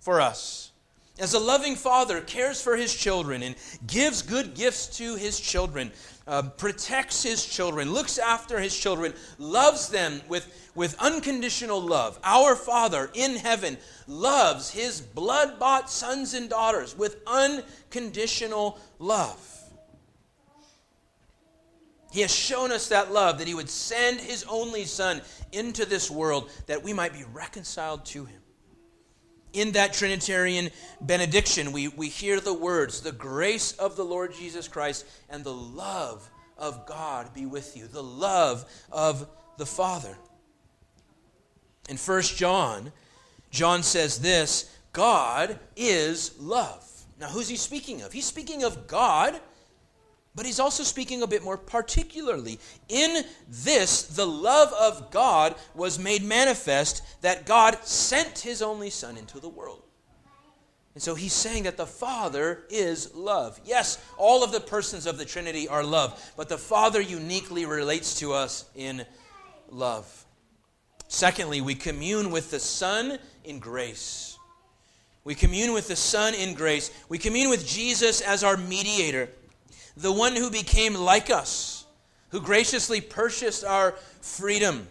for 0.00 0.20
us. 0.20 0.72
As 1.18 1.34
a 1.34 1.38
loving 1.38 1.76
father 1.76 2.20
cares 2.20 2.60
for 2.60 2.76
his 2.76 2.94
children 2.94 3.42
and 3.42 3.54
gives 3.86 4.22
good 4.22 4.54
gifts 4.54 4.86
to 4.96 5.14
his 5.14 5.38
children, 5.38 5.92
uh, 6.26 6.42
protects 6.42 7.22
his 7.22 7.44
children, 7.44 7.92
looks 7.92 8.18
after 8.18 8.60
his 8.60 8.76
children, 8.76 9.12
loves 9.38 9.88
them 9.88 10.20
with, 10.28 10.70
with 10.74 10.96
unconditional 11.00 11.80
love. 11.80 12.18
Our 12.22 12.56
Father 12.56 13.10
in 13.14 13.36
heaven 13.36 13.76
loves 14.06 14.70
his 14.70 15.00
blood 15.00 15.58
bought 15.58 15.90
sons 15.90 16.34
and 16.34 16.48
daughters 16.48 16.96
with 16.96 17.16
unconditional 17.26 18.78
love. 18.98 19.52
He 22.12 22.20
has 22.20 22.34
shown 22.34 22.72
us 22.72 22.88
that 22.88 23.10
love, 23.10 23.38
that 23.38 23.48
He 23.48 23.54
would 23.54 23.70
send 23.70 24.20
His 24.20 24.44
only 24.44 24.84
Son 24.84 25.22
into 25.50 25.86
this 25.86 26.10
world 26.10 26.50
that 26.66 26.82
we 26.82 26.92
might 26.92 27.14
be 27.14 27.24
reconciled 27.32 28.04
to 28.06 28.26
Him. 28.26 28.41
In 29.52 29.72
that 29.72 29.92
Trinitarian 29.92 30.70
benediction, 31.00 31.72
we, 31.72 31.88
we 31.88 32.08
hear 32.08 32.40
the 32.40 32.54
words, 32.54 33.00
the 33.00 33.12
grace 33.12 33.72
of 33.72 33.96
the 33.96 34.04
Lord 34.04 34.34
Jesus 34.34 34.66
Christ 34.68 35.04
and 35.28 35.44
the 35.44 35.52
love 35.52 36.28
of 36.56 36.86
God 36.86 37.34
be 37.34 37.44
with 37.44 37.76
you, 37.76 37.86
the 37.86 38.02
love 38.02 38.64
of 38.90 39.28
the 39.58 39.66
Father. 39.66 40.16
In 41.88 41.96
1 41.96 42.22
John, 42.22 42.92
John 43.50 43.82
says 43.82 44.20
this 44.20 44.74
God 44.92 45.58
is 45.76 46.38
love. 46.38 46.88
Now, 47.20 47.28
who's 47.28 47.48
he 47.48 47.56
speaking 47.56 48.02
of? 48.02 48.12
He's 48.12 48.24
speaking 48.24 48.64
of 48.64 48.86
God 48.86 49.40
but 50.34 50.46
he's 50.46 50.60
also 50.60 50.82
speaking 50.82 51.22
a 51.22 51.26
bit 51.26 51.44
more 51.44 51.58
particularly. 51.58 52.58
In 52.88 53.24
this, 53.48 54.04
the 54.04 54.26
love 54.26 54.72
of 54.72 55.10
God 55.10 55.54
was 55.74 55.98
made 55.98 56.22
manifest 56.22 57.02
that 57.20 57.44
God 57.44 57.84
sent 57.84 58.38
his 58.38 58.62
only 58.62 58.90
Son 58.90 59.16
into 59.16 59.40
the 59.40 59.48
world. 59.48 59.82
And 60.94 61.02
so 61.02 61.14
he's 61.14 61.32
saying 61.32 61.62
that 61.64 61.76
the 61.76 61.86
Father 61.86 62.64
is 62.68 63.14
love. 63.14 63.60
Yes, 63.64 63.98
all 64.18 64.44
of 64.44 64.52
the 64.52 64.60
persons 64.60 65.06
of 65.06 65.18
the 65.18 65.24
Trinity 65.24 65.68
are 65.68 65.84
love, 65.84 66.32
but 66.36 66.48
the 66.48 66.58
Father 66.58 67.00
uniquely 67.00 67.64
relates 67.64 68.18
to 68.20 68.32
us 68.32 68.66
in 68.74 69.04
love. 69.68 70.26
Secondly, 71.08 71.60
we 71.60 71.74
commune 71.74 72.30
with 72.30 72.50
the 72.50 72.60
Son 72.60 73.18
in 73.44 73.58
grace. 73.58 74.38
We 75.24 75.34
commune 75.34 75.72
with 75.72 75.88
the 75.88 75.96
Son 75.96 76.34
in 76.34 76.54
grace. 76.54 76.90
We 77.08 77.18
commune 77.18 77.48
with 77.48 77.66
Jesus 77.66 78.20
as 78.20 78.42
our 78.42 78.56
mediator 78.56 79.28
the 79.96 80.12
one 80.12 80.36
who 80.36 80.50
became 80.50 80.94
like 80.94 81.30
us, 81.30 81.84
who 82.30 82.40
graciously 82.40 83.00
purchased 83.00 83.64
our 83.64 83.92
freedom, 84.20 84.86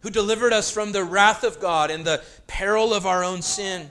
who 0.00 0.10
delivered 0.10 0.52
us 0.52 0.70
from 0.70 0.92
the 0.92 1.04
wrath 1.04 1.44
of 1.44 1.60
God 1.60 1.90
and 1.90 2.04
the 2.04 2.22
peril 2.46 2.92
of 2.92 3.06
our 3.06 3.24
own 3.24 3.42
sin. 3.42 3.90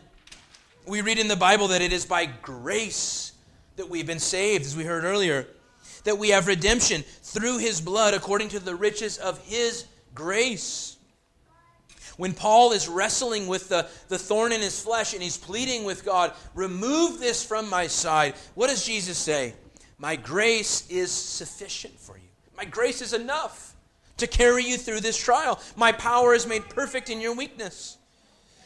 We 0.86 1.02
read 1.02 1.20
in 1.20 1.28
the 1.28 1.36
Bible 1.36 1.70
that 1.70 1.82
it 1.82 1.94
is 1.94 2.06
by 2.06 2.26
grace 2.26 3.34
that 3.78 3.90
we've 3.90 4.06
been 4.06 4.20
saved, 4.20 4.66
as 4.66 4.76
we 4.76 4.84
heard 4.84 5.04
earlier, 5.04 5.48
that 6.04 6.18
we 6.18 6.30
have 6.30 6.48
redemption 6.48 7.04
through 7.24 7.60
his 7.60 7.82
blood 7.82 8.14
according 8.14 8.50
to 8.50 8.60
the 8.60 8.76
riches 8.76 9.18
of 9.18 9.40
his 9.46 9.86
grace. 10.14 10.98
When 12.18 12.34
Paul 12.34 12.74
is 12.74 12.88
wrestling 12.88 13.48
with 13.48 13.70
the, 13.70 13.88
the 14.10 14.18
thorn 14.18 14.52
in 14.52 14.62
his 14.62 14.80
flesh 14.80 15.14
and 15.14 15.24
he's 15.24 15.38
pleading 15.38 15.86
with 15.86 16.06
God, 16.06 16.34
remove 16.54 17.20
this 17.20 17.44
from 17.44 17.70
my 17.70 17.88
side, 17.88 18.36
what 18.54 18.70
does 18.70 18.86
Jesus 18.86 19.18
say? 19.18 19.54
My 20.02 20.16
grace 20.16 20.90
is 20.90 21.12
sufficient 21.12 22.00
for 22.00 22.18
you. 22.18 22.24
My 22.58 22.66
grace 22.66 23.04
is 23.04 23.14
enough 23.14 23.76
to 24.18 24.26
carry 24.26 24.64
you 24.64 24.76
through 24.76 25.02
this 25.02 25.16
trial. 25.16 25.60
My 25.76 25.92
power 25.92 26.34
is 26.34 26.48
made 26.48 26.68
perfect 26.70 27.12
in 27.12 27.22
your 27.22 27.36
weakness. 27.36 28.00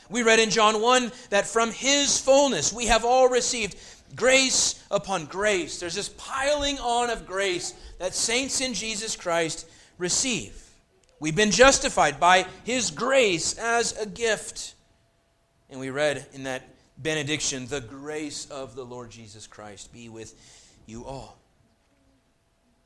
We 0.09 0.23
read 0.23 0.39
in 0.39 0.49
John 0.49 0.81
1 0.81 1.11
that 1.31 1.45
from 1.45 1.71
his 1.71 2.17
fullness 2.21 2.71
we 2.71 2.85
have 2.85 3.03
all 3.03 3.27
received 3.27 3.75
grace 4.15 4.81
upon 4.89 5.25
grace. 5.25 5.77
There's 5.77 5.95
this 5.95 6.07
piling 6.07 6.79
on 6.79 7.09
of 7.09 7.27
grace 7.27 7.73
that 7.99 8.15
saints 8.15 8.61
in 8.61 8.73
Jesus 8.73 9.17
Christ 9.17 9.67
receive. 9.97 10.69
We've 11.19 11.35
been 11.35 11.51
justified 11.51 12.17
by 12.17 12.45
his 12.63 12.91
grace 12.91 13.57
as 13.57 13.91
a 13.97 14.05
gift. 14.05 14.73
And 15.69 15.81
we 15.81 15.89
read 15.89 16.27
in 16.31 16.43
that 16.43 16.63
benediction, 16.97 17.67
the 17.67 17.81
grace 17.81 18.45
of 18.49 18.75
the 18.75 18.85
Lord 18.85 19.09
Jesus 19.09 19.47
Christ 19.47 19.91
be 19.91 20.07
with 20.07 20.33
you 20.85 21.05
all. 21.05 21.39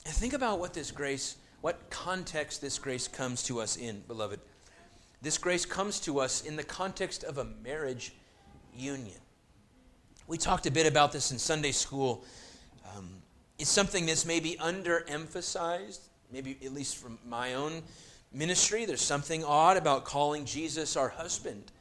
And 0.06 0.14
think 0.14 0.34
about 0.34 0.60
what 0.60 0.74
this 0.74 0.92
grace, 0.92 1.38
what 1.62 1.90
context 1.90 2.62
this 2.62 2.80
grace 2.80 3.08
comes 3.08 3.44
to 3.44 3.60
us 3.60 3.78
in, 3.78 4.02
beloved. 4.08 4.40
This 5.22 5.38
grace 5.38 5.66
comes 5.66 6.00
to 6.02 6.20
us 6.20 6.46
in 6.46 6.56
the 6.56 6.64
context 6.64 7.24
of 7.24 7.38
a 7.38 7.44
marriage 7.44 8.14
union. 8.76 9.18
We 10.28 10.38
talked 10.38 10.66
a 10.66 10.72
bit 10.72 10.86
about 10.86 11.12
this 11.12 11.32
in 11.32 11.40
Sunday 11.40 11.72
school. 11.72 12.24
Um, 12.96 13.10
it's 13.58 13.70
something 13.70 14.06
that's 14.06 14.26
maybe 14.26 14.56
underemphasized, 14.60 16.00
maybe 16.32 16.58
at 16.64 16.74
least 16.74 16.98
from 16.98 17.20
my 17.28 17.56
own 17.56 17.82
ministry. 18.32 18.86
There's 18.86 19.02
something 19.02 19.44
odd 19.44 19.76
about 19.76 20.06
calling 20.06 20.46
Jesus 20.46 20.96
our 20.96 21.10
husband. 21.10 21.72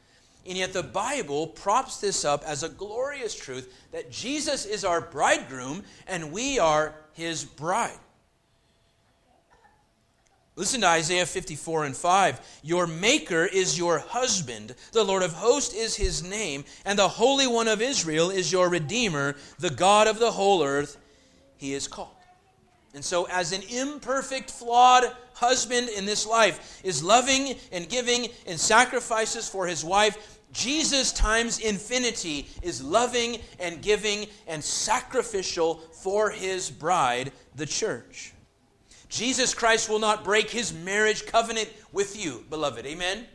And 0.47 0.57
yet 0.57 0.73
the 0.73 0.83
Bible 0.83 1.49
props 1.49 2.01
this 2.01 2.25
up 2.25 2.43
as 2.45 2.63
a 2.63 2.69
glorious 2.69 3.35
truth 3.35 3.73
that 3.93 4.11
Jesus 4.11 4.65
is 4.65 4.85
our 4.85 5.01
bridegroom 5.01 5.85
and 6.07 6.33
we 6.33 6.59
are 6.59 6.95
his 7.13 7.45
bride. 7.45 7.99
Listen 10.59 10.81
to 10.81 10.89
Isaiah 10.89 11.25
54 11.25 11.85
and 11.85 11.97
5. 11.97 12.61
Your 12.65 12.89
Maker 12.89 13.45
is 13.45 13.79
your 13.79 14.01
husband, 14.01 14.75
the 14.91 15.05
Lord 15.05 15.23
of 15.23 15.33
hosts 15.33 15.73
is 15.73 15.95
his 15.95 16.29
name, 16.29 16.65
and 16.85 16.99
the 16.99 17.07
Holy 17.07 17.47
One 17.47 17.69
of 17.69 17.81
Israel 17.81 18.31
is 18.31 18.51
your 18.51 18.69
Redeemer, 18.69 19.37
the 19.61 19.71
God 19.71 20.09
of 20.09 20.19
the 20.19 20.33
whole 20.33 20.65
earth, 20.65 20.97
he 21.59 21.75
is 21.75 21.87
called. 21.87 22.18
And 22.95 23.05
so, 23.05 23.25
as 23.25 23.53
an 23.53 23.63
imperfect, 23.69 24.51
flawed 24.51 25.05
husband 25.35 25.89
in 25.91 26.07
this 26.07 26.27
life 26.27 26.81
is 26.83 27.03
loving 27.03 27.55
and 27.71 27.89
giving 27.89 28.29
and 28.47 28.59
sacrifices 28.59 29.49
for 29.49 29.67
his 29.67 29.85
wife, 29.85 30.39
Jesus 30.53 31.13
times 31.13 31.59
infinity 31.59 32.49
is 32.63 32.83
loving 32.83 33.39
and 33.61 33.83
giving 33.83 34.27
and 34.47 34.65
sacrificial 34.65 35.77
for 35.93 36.31
his 36.31 36.71
bride, 36.71 37.33
the 37.55 37.67
church. 37.67 38.33
Jesus 39.11 39.55
Christ 39.55 39.89
will 39.89 39.99
not 39.99 40.25
break 40.25 40.51
his 40.51 40.73
marriage 40.73 41.27
covenant 41.27 41.71
with 41.93 42.23
you, 42.23 42.45
beloved. 42.49 42.87
Amen? 42.87 43.27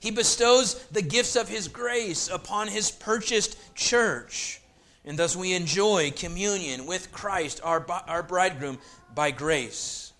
He 0.00 0.10
bestows 0.10 0.82
the 0.90 1.02
gifts 1.02 1.36
of 1.36 1.48
his 1.48 1.68
grace 1.68 2.28
upon 2.28 2.68
his 2.68 2.90
purchased 2.90 3.56
church. 3.74 4.61
And 5.04 5.18
thus 5.18 5.34
we 5.34 5.54
enjoy 5.54 6.12
communion 6.12 6.86
with 6.86 7.10
Christ, 7.10 7.60
our, 7.64 7.84
our 8.06 8.22
bridegroom, 8.22 8.78
by 9.14 9.30
grace. 9.30 10.12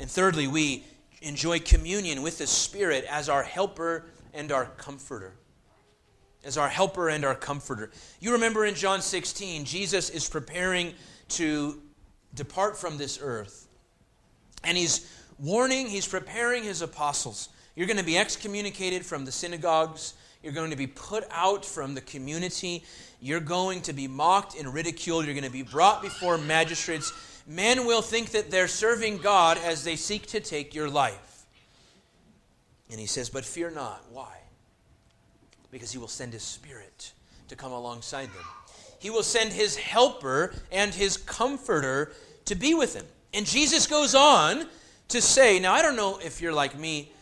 And 0.00 0.10
thirdly, 0.10 0.46
we 0.46 0.84
enjoy 1.22 1.58
communion 1.58 2.22
with 2.22 2.38
the 2.38 2.46
Spirit 2.46 3.04
as 3.10 3.28
our 3.28 3.42
helper 3.42 4.04
and 4.32 4.52
our 4.52 4.66
comforter. 4.66 5.34
As 6.44 6.56
our 6.56 6.68
helper 6.68 7.08
and 7.08 7.24
our 7.24 7.34
comforter. 7.34 7.90
You 8.20 8.32
remember 8.32 8.64
in 8.64 8.76
John 8.76 9.02
16, 9.02 9.64
Jesus 9.64 10.08
is 10.10 10.28
preparing 10.28 10.94
to 11.30 11.82
depart 12.34 12.78
from 12.78 12.96
this 12.96 13.18
earth. 13.20 13.66
And 14.62 14.78
he's 14.78 15.10
warning, 15.38 15.88
he's 15.88 16.06
preparing 16.06 16.62
his 16.62 16.80
apostles. 16.80 17.48
You're 17.74 17.86
going 17.86 17.98
to 17.98 18.04
be 18.04 18.18
excommunicated 18.18 19.04
from 19.04 19.24
the 19.24 19.32
synagogues. 19.32 20.14
You're 20.42 20.52
going 20.52 20.70
to 20.70 20.76
be 20.76 20.86
put 20.86 21.24
out 21.30 21.64
from 21.64 21.94
the 21.94 22.00
community. 22.00 22.84
You're 23.20 23.40
going 23.40 23.82
to 23.82 23.92
be 23.92 24.06
mocked 24.06 24.58
and 24.58 24.72
ridiculed. 24.72 25.24
You're 25.24 25.34
going 25.34 25.44
to 25.44 25.50
be 25.50 25.62
brought 25.62 26.02
before 26.02 26.38
magistrates. 26.38 27.12
Men 27.46 27.86
will 27.86 28.02
think 28.02 28.30
that 28.30 28.50
they're 28.50 28.68
serving 28.68 29.18
God 29.18 29.58
as 29.58 29.84
they 29.84 29.96
seek 29.96 30.26
to 30.28 30.40
take 30.40 30.74
your 30.74 30.88
life. 30.88 31.46
And 32.90 33.00
he 33.00 33.06
says, 33.06 33.28
But 33.28 33.44
fear 33.44 33.70
not. 33.70 34.04
Why? 34.10 34.36
Because 35.70 35.92
he 35.92 35.98
will 35.98 36.08
send 36.08 36.32
his 36.32 36.42
spirit 36.42 37.12
to 37.48 37.56
come 37.56 37.72
alongside 37.72 38.28
them 38.28 38.44
he 38.98 39.10
will 39.10 39.22
send 39.22 39.52
his 39.52 39.76
helper 39.76 40.54
and 40.70 40.92
his 40.92 41.16
comforter 41.16 42.12
to 42.44 42.54
be 42.54 42.74
with 42.74 42.94
him. 42.94 43.06
And 43.32 43.46
Jesus 43.46 43.86
goes 43.86 44.14
on 44.14 44.66
to 45.08 45.22
say, 45.22 45.58
now 45.58 45.72
I 45.72 45.82
don't 45.82 45.96
know 45.96 46.18
if 46.22 46.40
you're 46.40 46.52
like 46.52 46.78
me, 46.78 47.12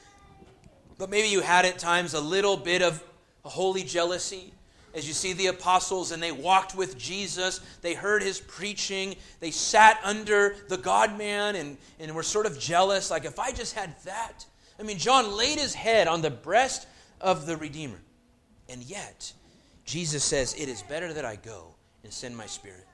but 0.99 1.11
maybe 1.11 1.29
you 1.29 1.41
had 1.41 1.65
at 1.65 1.79
times 1.79 2.15
a 2.15 2.21
little 2.21 2.57
bit 2.57 2.83
of 2.83 3.03
a 3.45 3.49
holy 3.49 3.83
jealousy 3.83 4.53
as 4.97 5.07
you 5.07 5.13
see 5.13 5.35
the 5.35 5.49
apostles 5.49 6.11
and 6.11 6.23
they 6.23 6.33
walked 6.33 6.75
with 6.75 6.97
Jesus, 6.97 7.61
they 7.83 7.93
heard 7.93 8.23
his 8.23 8.41
preaching, 8.41 9.15
they 9.41 9.51
sat 9.51 10.01
under 10.03 10.57
the 10.69 10.79
God 10.79 11.19
man 11.19 11.55
and, 11.55 11.77
and 12.01 12.15
were 12.15 12.23
sort 12.23 12.47
of 12.47 12.59
jealous, 12.59 13.11
like 13.11 13.27
if 13.27 13.39
I 13.39 13.53
just 13.53 13.75
had 13.75 13.95
that. 14.05 14.47
I 14.81 14.83
mean, 14.83 14.97
John 14.97 15.37
laid 15.37 15.59
his 15.59 15.75
head 15.75 16.09
on 16.09 16.23
the 16.23 16.31
breast 16.31 16.89
of 17.21 17.45
the 17.45 17.59
Redeemer. 17.59 18.01
And 18.71 18.83
yet, 18.83 19.33
Jesus 19.85 20.25
says, 20.25 20.55
It 20.55 20.69
is 20.69 20.83
better 20.83 21.13
that 21.13 21.27
I 21.27 21.37
go 21.37 21.75
and 22.03 22.13
send 22.13 22.35
my 22.35 22.47
spirit. 22.47 22.87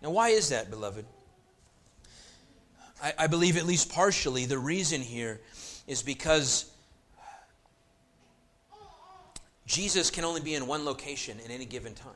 Now, 0.00 0.10
why 0.10 0.28
is 0.28 0.50
that, 0.50 0.70
beloved? 0.70 1.04
I, 3.02 3.14
I 3.18 3.26
believe, 3.26 3.56
at 3.56 3.66
least 3.66 3.92
partially, 3.92 4.46
the 4.46 4.58
reason 4.58 5.00
here 5.00 5.40
is 5.88 6.02
because 6.02 6.70
Jesus 9.68 10.10
can 10.10 10.24
only 10.24 10.40
be 10.40 10.54
in 10.54 10.66
one 10.66 10.86
location 10.86 11.38
at 11.44 11.50
any 11.50 11.66
given 11.66 11.92
time, 11.94 12.10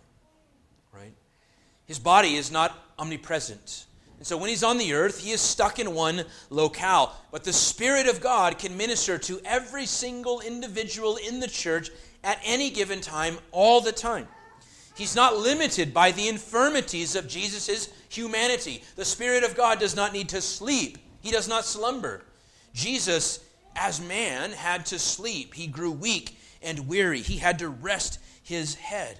right? 0.91 1.13
His 1.85 1.99
body 1.99 2.37
is 2.37 2.51
not 2.51 2.77
omnipresent. 2.99 3.85
And 4.17 4.27
so 4.27 4.39
when 4.39 4.49
he's 4.49 4.65
on 4.65 4.79
the 4.79 4.95
earth, 4.95 5.21
he 5.21 5.33
is 5.33 5.43
stuck 5.43 5.79
in 5.79 5.95
one 5.95 6.25
locale. 6.49 7.15
But 7.31 7.45
the 7.45 7.53
Spirit 7.53 8.09
of 8.09 8.23
God 8.23 8.59
can 8.59 8.75
minister 8.79 9.19
to 9.19 9.39
every 9.45 9.85
single 9.85 10.41
individual 10.41 11.19
in 11.19 11.41
the 11.41 11.47
church 11.47 11.91
at 12.25 12.41
any 12.43 12.71
given 12.71 13.03
time, 13.03 13.37
all 13.51 13.83
the 13.83 13.93
time. 13.93 14.29
He's 14.95 15.15
not 15.15 15.37
limited 15.37 15.93
by 15.93 16.11
the 16.11 16.29
infirmities 16.29 17.17
of 17.17 17.29
Jesus' 17.29 17.93
humanity. 18.09 18.83
The 18.97 19.05
Spirit 19.05 19.45
of 19.45 19.55
God 19.55 19.79
does 19.79 19.95
not 19.95 20.15
need 20.15 20.31
to 20.31 20.41
sleep, 20.41 20.97
He 21.21 21.31
does 21.31 21.49
not 21.49 21.67
slumber. 21.67 22.25
Jesus, 22.73 23.41
as 23.77 24.01
man, 24.01 24.53
had 24.53 24.87
to 24.87 24.99
sleep. 24.99 25.53
He 25.53 25.67
grew 25.67 25.93
weak 25.93 26.39
and 26.63 26.89
weary, 26.89 27.21
He 27.21 27.39
had 27.39 27.59
to 27.61 27.69
rest 27.69 28.19
His 28.43 28.75
head. 28.75 29.19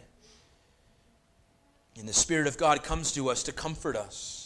And 1.99 2.09
the 2.09 2.13
Spirit 2.13 2.47
of 2.47 2.57
God 2.57 2.83
comes 2.83 3.13
to 3.13 3.29
us 3.29 3.43
to 3.45 3.53
comfort 3.53 3.97
us 3.97 4.43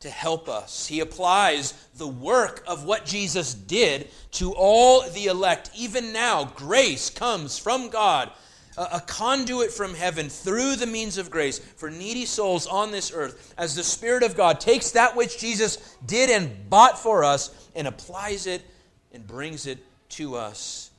to 0.00 0.10
help 0.10 0.48
us. 0.48 0.86
He 0.86 1.00
applies 1.00 1.72
the 1.96 2.08
work 2.08 2.64
of 2.66 2.84
what 2.84 3.04
Jesus 3.04 3.52
did 3.52 4.08
to 4.32 4.52
all 4.52 5.02
the 5.10 5.26
elect. 5.26 5.70
Even 5.76 6.12
now, 6.12 6.44
grace 6.44 7.10
comes 7.10 7.58
from 7.58 7.90
God, 7.90 8.30
a, 8.78 9.00
conduit 9.00 9.70
from 9.70 9.94
heaven 9.94 10.30
through 10.30 10.76
the 10.76 10.86
means 10.86 11.18
of 11.18 11.30
grace 11.30 11.58
for 11.58 11.90
needy 11.90 12.24
souls 12.24 12.66
on 12.66 12.90
this 12.90 13.12
earth, 13.14 13.54
as 13.58 13.74
the 13.74 13.82
Spirit 13.82 14.22
of 14.22 14.36
God 14.36 14.58
takes 14.58 14.92
that 14.92 15.14
which 15.14 15.38
Jesus 15.38 15.96
did 16.06 16.30
and 16.30 16.70
bought 16.70 16.98
for 16.98 17.22
us 17.22 17.68
and 17.76 17.86
applies 17.86 18.46
it 18.46 18.62
and 19.12 19.26
brings 19.26 19.66
it 19.66 19.78
to 20.10 20.34
us 20.34 20.89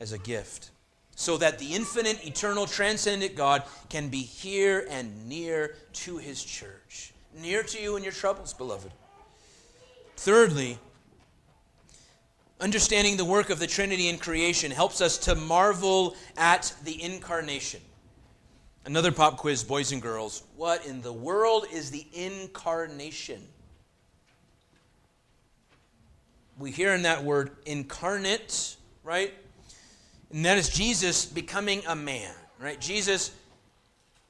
as 0.00 0.12
a 0.12 0.18
gift. 0.18 0.70
So 1.14 1.38
that 1.38 1.58
the 1.58 1.74
infinite, 1.74 2.26
eternal, 2.26 2.66
transcendent 2.66 3.36
God 3.36 3.62
can 3.88 4.08
be 4.08 4.20
here 4.20 4.86
and 4.90 5.28
near 5.28 5.76
to 5.94 6.18
his 6.18 6.44
church 6.44 7.12
near 7.40 7.62
to 7.62 7.80
you 7.80 7.96
in 7.96 8.02
your 8.02 8.12
troubles, 8.12 8.54
beloved. 8.54 8.90
Thirdly, 10.16 10.78
understanding 12.60 13.16
the 13.16 13.24
work 13.24 13.50
of 13.50 13.58
the 13.58 13.66
Trinity 13.66 14.08
in 14.08 14.18
creation 14.18 14.70
helps 14.70 15.00
us 15.00 15.18
to 15.18 15.34
marvel 15.34 16.16
at 16.36 16.72
the 16.84 17.02
incarnation. 17.02 17.80
Another 18.84 19.12
pop 19.12 19.36
quiz, 19.36 19.64
boys 19.64 19.92
and 19.92 20.00
girls. 20.00 20.44
What 20.56 20.86
in 20.86 21.02
the 21.02 21.12
world 21.12 21.66
is 21.72 21.90
the 21.90 22.06
incarnation? 22.12 23.42
We 26.58 26.70
hear 26.70 26.94
in 26.94 27.02
that 27.02 27.22
word 27.22 27.50
incarnate, 27.66 28.76
right? 29.02 29.34
And 30.32 30.44
that 30.44 30.58
is 30.58 30.68
Jesus 30.68 31.24
becoming 31.24 31.82
a 31.86 31.96
man, 31.96 32.34
right? 32.58 32.80
Jesus 32.80 33.32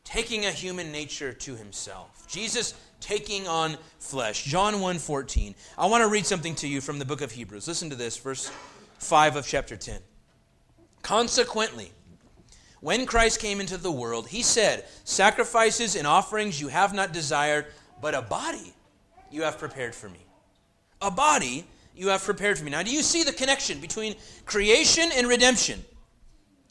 taking 0.04 0.46
a 0.46 0.50
human 0.50 0.92
nature 0.92 1.32
to 1.32 1.56
himself. 1.56 2.26
Jesus 2.28 2.74
taking 3.00 3.46
on 3.46 3.76
flesh. 3.98 4.44
John 4.44 4.74
1:14. 4.80 5.54
I 5.76 5.86
want 5.86 6.02
to 6.02 6.08
read 6.08 6.26
something 6.26 6.54
to 6.56 6.68
you 6.68 6.80
from 6.80 6.98
the 6.98 7.04
book 7.04 7.20
of 7.20 7.32
Hebrews. 7.32 7.68
Listen 7.68 7.90
to 7.90 7.96
this, 7.96 8.16
verse 8.16 8.50
5 8.98 9.36
of 9.36 9.46
chapter 9.46 9.76
10. 9.76 10.00
Consequently, 11.02 11.92
when 12.80 13.06
Christ 13.06 13.40
came 13.40 13.60
into 13.60 13.76
the 13.76 13.92
world, 13.92 14.28
he 14.28 14.42
said, 14.42 14.84
Sacrifices 15.04 15.96
and 15.96 16.06
offerings 16.06 16.60
you 16.60 16.68
have 16.68 16.94
not 16.94 17.12
desired, 17.12 17.66
but 18.00 18.14
a 18.14 18.22
body 18.22 18.74
you 19.30 19.42
have 19.42 19.58
prepared 19.58 19.94
for 19.94 20.08
me. 20.08 20.26
A 21.00 21.10
body 21.10 21.66
you 21.96 22.08
have 22.08 22.22
prepared 22.22 22.58
for 22.58 22.64
me. 22.64 22.70
Now, 22.70 22.82
do 22.82 22.90
you 22.90 23.02
see 23.02 23.22
the 23.24 23.32
connection 23.32 23.80
between 23.80 24.14
creation 24.44 25.10
and 25.14 25.26
redemption? 25.26 25.84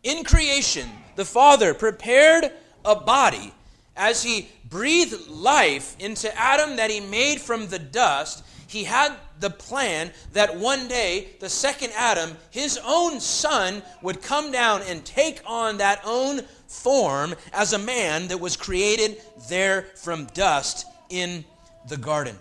In 0.04 0.24
creation, 0.24 0.88
the 1.16 1.26
Father 1.26 1.74
prepared 1.74 2.52
a 2.86 2.96
body 2.96 3.54
as 3.96 4.24
he 4.24 4.50
breathed 4.70 5.28
life 5.30 5.96
into 6.00 6.34
Adam 6.38 6.76
that 6.76 6.92
he 6.92 7.00
made 7.00 7.40
from 7.40 7.68
the 7.68 7.80
dust, 7.80 8.44
he 8.68 8.84
had 8.84 9.14
the 9.40 9.50
plan 9.50 10.12
that 10.34 10.58
one 10.58 10.88
day 10.88 11.30
the 11.40 11.50
second 11.50 11.92
Adam, 11.96 12.36
his 12.52 12.80
own 12.86 13.20
son, 13.20 13.82
would 14.02 14.22
come 14.22 14.52
down 14.52 14.82
and 14.84 15.06
take 15.06 15.42
on 15.46 15.78
that 15.78 16.02
own 16.06 16.42
form 16.68 17.36
as 17.54 17.74
a 17.74 17.78
man 17.78 18.28
that 18.28 18.40
was 18.40 18.58
created 18.58 19.22
there 19.50 19.84
from 19.96 20.26
dust 20.34 20.86
in 21.10 21.46
the 21.88 21.98
garden. 21.98 22.38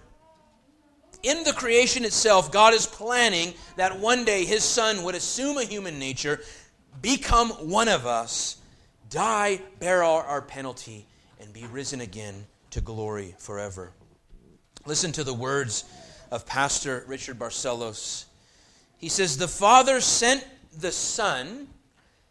In 1.24 1.42
the 1.42 1.54
creation 1.54 2.04
itself, 2.04 2.52
God 2.52 2.74
is 2.74 2.84
planning 2.84 3.54
that 3.76 3.98
one 3.98 4.26
day 4.26 4.44
his 4.44 4.62
son 4.62 5.02
would 5.04 5.14
assume 5.14 5.56
a 5.56 5.64
human 5.64 5.98
nature, 5.98 6.42
become 7.00 7.48
one 7.48 7.88
of 7.88 8.06
us, 8.06 8.58
die, 9.08 9.60
bear 9.80 10.04
our, 10.04 10.22
our 10.22 10.42
penalty, 10.42 11.06
and 11.40 11.50
be 11.50 11.64
risen 11.64 12.02
again 12.02 12.44
to 12.70 12.82
glory 12.82 13.34
forever. 13.38 13.92
Listen 14.84 15.12
to 15.12 15.24
the 15.24 15.32
words 15.32 15.84
of 16.30 16.44
Pastor 16.44 17.04
Richard 17.06 17.38
Barcellos. 17.38 18.26
He 18.98 19.08
says, 19.08 19.38
The 19.38 19.48
Father 19.48 20.02
sent 20.02 20.46
the 20.78 20.92
Son 20.92 21.68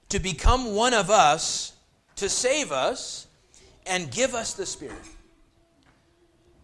to 0.10 0.20
become 0.20 0.76
one 0.76 0.94
of 0.94 1.10
us, 1.10 1.74
to 2.18 2.30
save 2.30 2.72
us, 2.72 3.26
and 3.88 4.12
give 4.12 4.36
us 4.36 4.54
the 4.54 4.68
Spirit. 4.68 5.02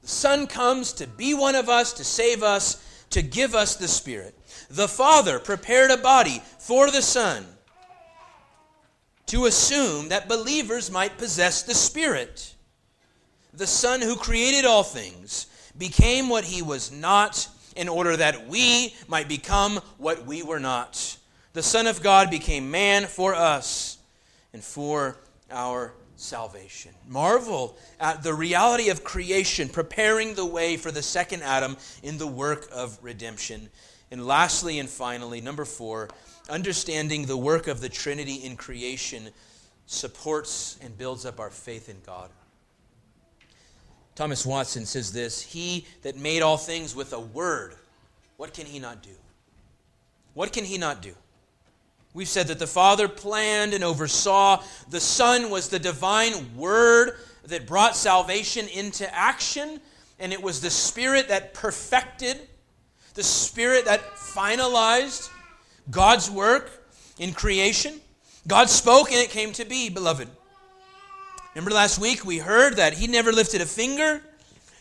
The 0.01 0.07
Son 0.07 0.47
comes 0.47 0.93
to 0.93 1.07
be 1.07 1.33
one 1.33 1.55
of 1.55 1.69
us, 1.69 1.93
to 1.93 2.03
save 2.03 2.43
us, 2.43 2.83
to 3.11 3.21
give 3.21 3.55
us 3.55 3.75
the 3.75 3.87
Spirit. 3.87 4.37
The 4.69 4.87
Father 4.87 5.39
prepared 5.39 5.91
a 5.91 5.97
body 5.97 6.41
for 6.59 6.91
the 6.91 7.01
Son 7.01 7.45
to 9.27 9.45
assume 9.45 10.09
that 10.09 10.27
believers 10.27 10.89
might 10.89 11.17
possess 11.17 11.63
the 11.63 11.75
Spirit. 11.75 12.55
The 13.53 13.67
Son 13.67 14.01
who 14.01 14.15
created 14.15 14.65
all 14.65 14.83
things 14.83 15.47
became 15.77 16.29
what 16.29 16.43
he 16.43 16.61
was 16.61 16.91
not 16.91 17.47
in 17.75 17.87
order 17.87 18.17
that 18.17 18.47
we 18.47 18.95
might 19.07 19.27
become 19.27 19.77
what 19.97 20.25
we 20.25 20.43
were 20.43 20.59
not. 20.59 21.17
The 21.53 21.63
Son 21.63 21.87
of 21.87 22.01
God 22.01 22.29
became 22.29 22.71
man 22.71 23.05
for 23.05 23.33
us 23.35 23.97
and 24.53 24.63
for 24.63 25.17
our 25.51 25.93
salvation. 26.19 26.91
Marvel 27.07 27.77
at 27.99 28.23
the 28.23 28.33
reality 28.33 28.89
of 28.89 29.03
creation, 29.03 29.69
preparing 29.69 30.35
the 30.35 30.45
way 30.45 30.77
for 30.77 30.91
the 30.91 31.01
second 31.01 31.43
Adam 31.43 31.77
in 32.03 32.17
the 32.17 32.27
work 32.27 32.67
of 32.71 32.97
redemption. 33.01 33.69
And 34.11 34.25
lastly 34.25 34.79
and 34.79 34.89
finally, 34.89 35.41
number 35.41 35.65
four, 35.65 36.09
understanding 36.49 37.25
the 37.25 37.37
work 37.37 37.67
of 37.67 37.81
the 37.81 37.89
Trinity 37.89 38.35
in 38.35 38.55
creation 38.55 39.29
supports 39.85 40.77
and 40.81 40.97
builds 40.97 41.25
up 41.25 41.39
our 41.39 41.49
faith 41.49 41.89
in 41.89 41.97
God. 42.05 42.29
Thomas 44.15 44.45
Watson 44.45 44.85
says 44.85 45.13
this 45.13 45.41
He 45.41 45.87
that 46.01 46.17
made 46.17 46.41
all 46.41 46.57
things 46.57 46.95
with 46.95 47.13
a 47.13 47.19
word, 47.19 47.75
what 48.37 48.53
can 48.53 48.65
he 48.65 48.79
not 48.79 49.01
do? 49.01 49.15
What 50.33 50.51
can 50.51 50.65
he 50.65 50.77
not 50.77 51.01
do? 51.01 51.13
We've 52.13 52.27
said 52.27 52.47
that 52.47 52.59
the 52.59 52.67
Father 52.67 53.07
planned 53.07 53.73
and 53.73 53.83
oversaw. 53.83 54.63
The 54.89 54.99
Son 54.99 55.49
was 55.49 55.69
the 55.69 55.79
divine 55.79 56.55
word 56.57 57.17
that 57.45 57.67
brought 57.67 57.95
salvation 57.95 58.67
into 58.67 59.13
action. 59.13 59.79
And 60.19 60.33
it 60.33 60.41
was 60.41 60.59
the 60.59 60.71
Spirit 60.71 61.29
that 61.29 61.53
perfected, 61.53 62.37
the 63.13 63.23
Spirit 63.23 63.85
that 63.85 64.01
finalized 64.15 65.29
God's 65.91 66.29
work 66.29 66.71
in 67.19 67.33
creation. 67.33 68.01
God 68.47 68.69
spoke 68.69 69.11
and 69.11 69.19
it 69.19 69.29
came 69.29 69.53
to 69.53 69.65
be, 69.65 69.89
beloved. 69.89 70.27
Remember 71.53 71.71
last 71.71 71.99
week 71.99 72.25
we 72.25 72.37
heard 72.37 72.77
that 72.77 72.93
He 72.93 73.07
never 73.07 73.31
lifted 73.31 73.61
a 73.61 73.65
finger, 73.65 74.21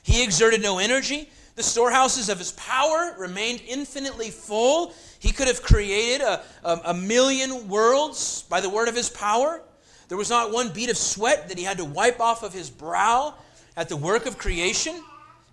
He 0.03 0.23
exerted 0.23 0.63
no 0.63 0.79
energy. 0.79 1.29
The 1.57 1.63
storehouses 1.63 2.29
of 2.29 2.39
His 2.39 2.53
power 2.53 3.15
remained 3.19 3.63
infinitely 3.67 4.31
full. 4.31 4.95
He 5.19 5.33
could 5.33 5.49
have 5.49 5.63
created 5.63 6.21
a, 6.21 6.43
a, 6.65 6.81
a, 6.87 6.95
million 6.95 7.69
worlds 7.69 8.43
by 8.43 8.61
the 8.61 8.71
word 8.71 8.89
of 8.89 8.95
His 8.95 9.11
power. 9.11 9.63
There 10.09 10.19
was 10.19 10.31
not 10.31 10.53
one 10.53 10.73
bead 10.73 10.91
of 10.91 10.97
sweat 10.97 11.49
that 11.49 11.59
He 11.59 11.65
had 11.65 11.79
to 11.79 11.85
wipe 11.85 12.21
off 12.21 12.43
of 12.43 12.53
His 12.53 12.71
brow 12.71 13.35
at 13.77 13.89
the 13.89 13.97
work 13.97 14.27
of 14.27 14.39
creation. 14.39 15.03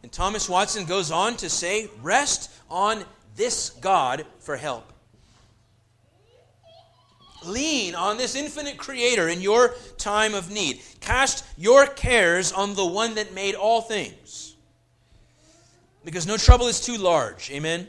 And 0.04 0.12
Thomas 0.12 0.48
Watson 0.48 0.86
goes 0.86 1.10
on 1.12 1.36
to 1.38 1.50
say, 1.50 1.90
Rest 2.02 2.52
on 2.70 3.06
this 3.36 3.72
God 3.72 4.26
for 4.40 4.56
help. 4.56 4.94
Lean 7.44 7.96
on 7.96 8.18
this 8.18 8.36
infinite 8.36 8.78
creator 8.78 9.28
in 9.28 9.42
your 9.42 9.76
time 9.98 10.34
of 10.34 10.52
need. 10.52 10.82
Cast 11.00 11.46
your 11.58 11.86
cares 11.86 12.52
on 12.52 12.76
the 12.76 12.86
one 12.86 13.16
that 13.16 13.34
made 13.34 13.56
all 13.56 13.82
things. 13.82 14.56
Because 16.04 16.28
no 16.28 16.38
trouble 16.38 16.68
is 16.68 16.80
too 16.80 16.98
large. 16.98 17.50
Amen. 17.52 17.88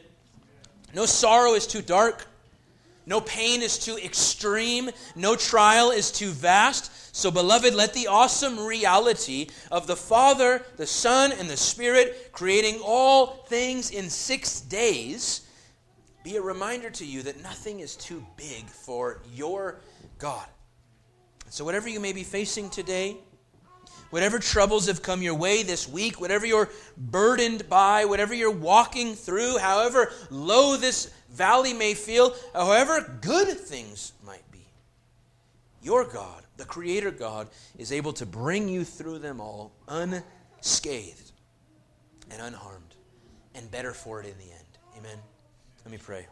No 0.97 1.05
sorrow 1.05 1.53
is 1.53 1.67
too 1.67 1.83
dark. 1.83 2.27
No 3.05 3.21
pain 3.21 3.61
is 3.61 3.79
too 3.79 3.99
extreme. 3.99 4.89
No 5.15 5.37
trial 5.37 5.91
is 5.91 6.11
too 6.11 6.31
vast. 6.31 7.15
So, 7.15 7.31
beloved, 7.31 7.75
let 7.75 7.93
the 7.93 8.07
awesome 8.07 8.59
reality 8.59 9.49
of 9.71 9.87
the 9.87 9.95
Father, 9.95 10.65
the 10.79 10.87
Son, 10.87 11.33
and 11.33 11.51
the 11.51 11.57
Spirit 11.59 12.31
creating 12.33 12.81
all 12.83 13.27
things 13.27 13.91
in 13.91 14.09
six 14.09 14.63
days 14.63 15.43
be 16.25 16.37
a 16.37 16.43
reminder 16.43 16.89
to 16.89 17.05
you 17.05 17.21
that 17.25 17.43
nothing 17.43 17.81
is 17.81 17.95
too 17.95 18.25
big 18.39 18.65
for 18.65 19.21
your 19.35 19.81
God. 20.17 20.47
So, 21.51 21.63
whatever 21.63 21.91
you 21.91 22.01
may 22.01 22.15
be 22.15 22.25
facing 22.25 22.71
today, 22.71 23.19
whatever 24.11 24.39
troubles 24.39 24.87
have 24.87 25.03
come 25.03 25.23
your 25.23 25.35
way 25.35 25.63
this 25.63 25.89
week, 25.89 26.21
whatever 26.21 26.47
you're 26.47 26.71
burdened 26.97 27.69
by, 27.69 28.05
whatever 28.05 28.35
you're 28.35 28.51
walking 28.51 29.15
through, 29.15 29.59
however 29.59 30.11
low 30.31 30.77
this 30.77 31.11
valley 31.31 31.73
may 31.73 31.95
feel, 31.95 32.35
however 32.55 33.19
good 33.21 33.49
things 33.49 34.13
might 34.25 34.51
be, 34.51 34.67
your 35.83 36.05
God, 36.05 36.43
the 36.57 36.65
Creator 36.65 37.13
God, 37.13 37.49
is 37.79 37.93
able 37.93 38.13
to 38.15 38.27
bring 38.27 38.69
you 38.69 38.85
through 38.85 39.19
them 39.19 39.41
all 39.41 39.73
unscathed 39.89 41.33
and 42.31 42.43
unharmed, 42.43 42.95
and 43.55 43.71
better 43.71 43.93
for 43.93 44.21
it 44.21 44.27
in 44.27 44.37
the 44.39 44.53
end. 44.53 44.79
Amen. 44.99 45.19
Let 45.85 45.93
me 45.93 45.99
pray. 45.99 46.27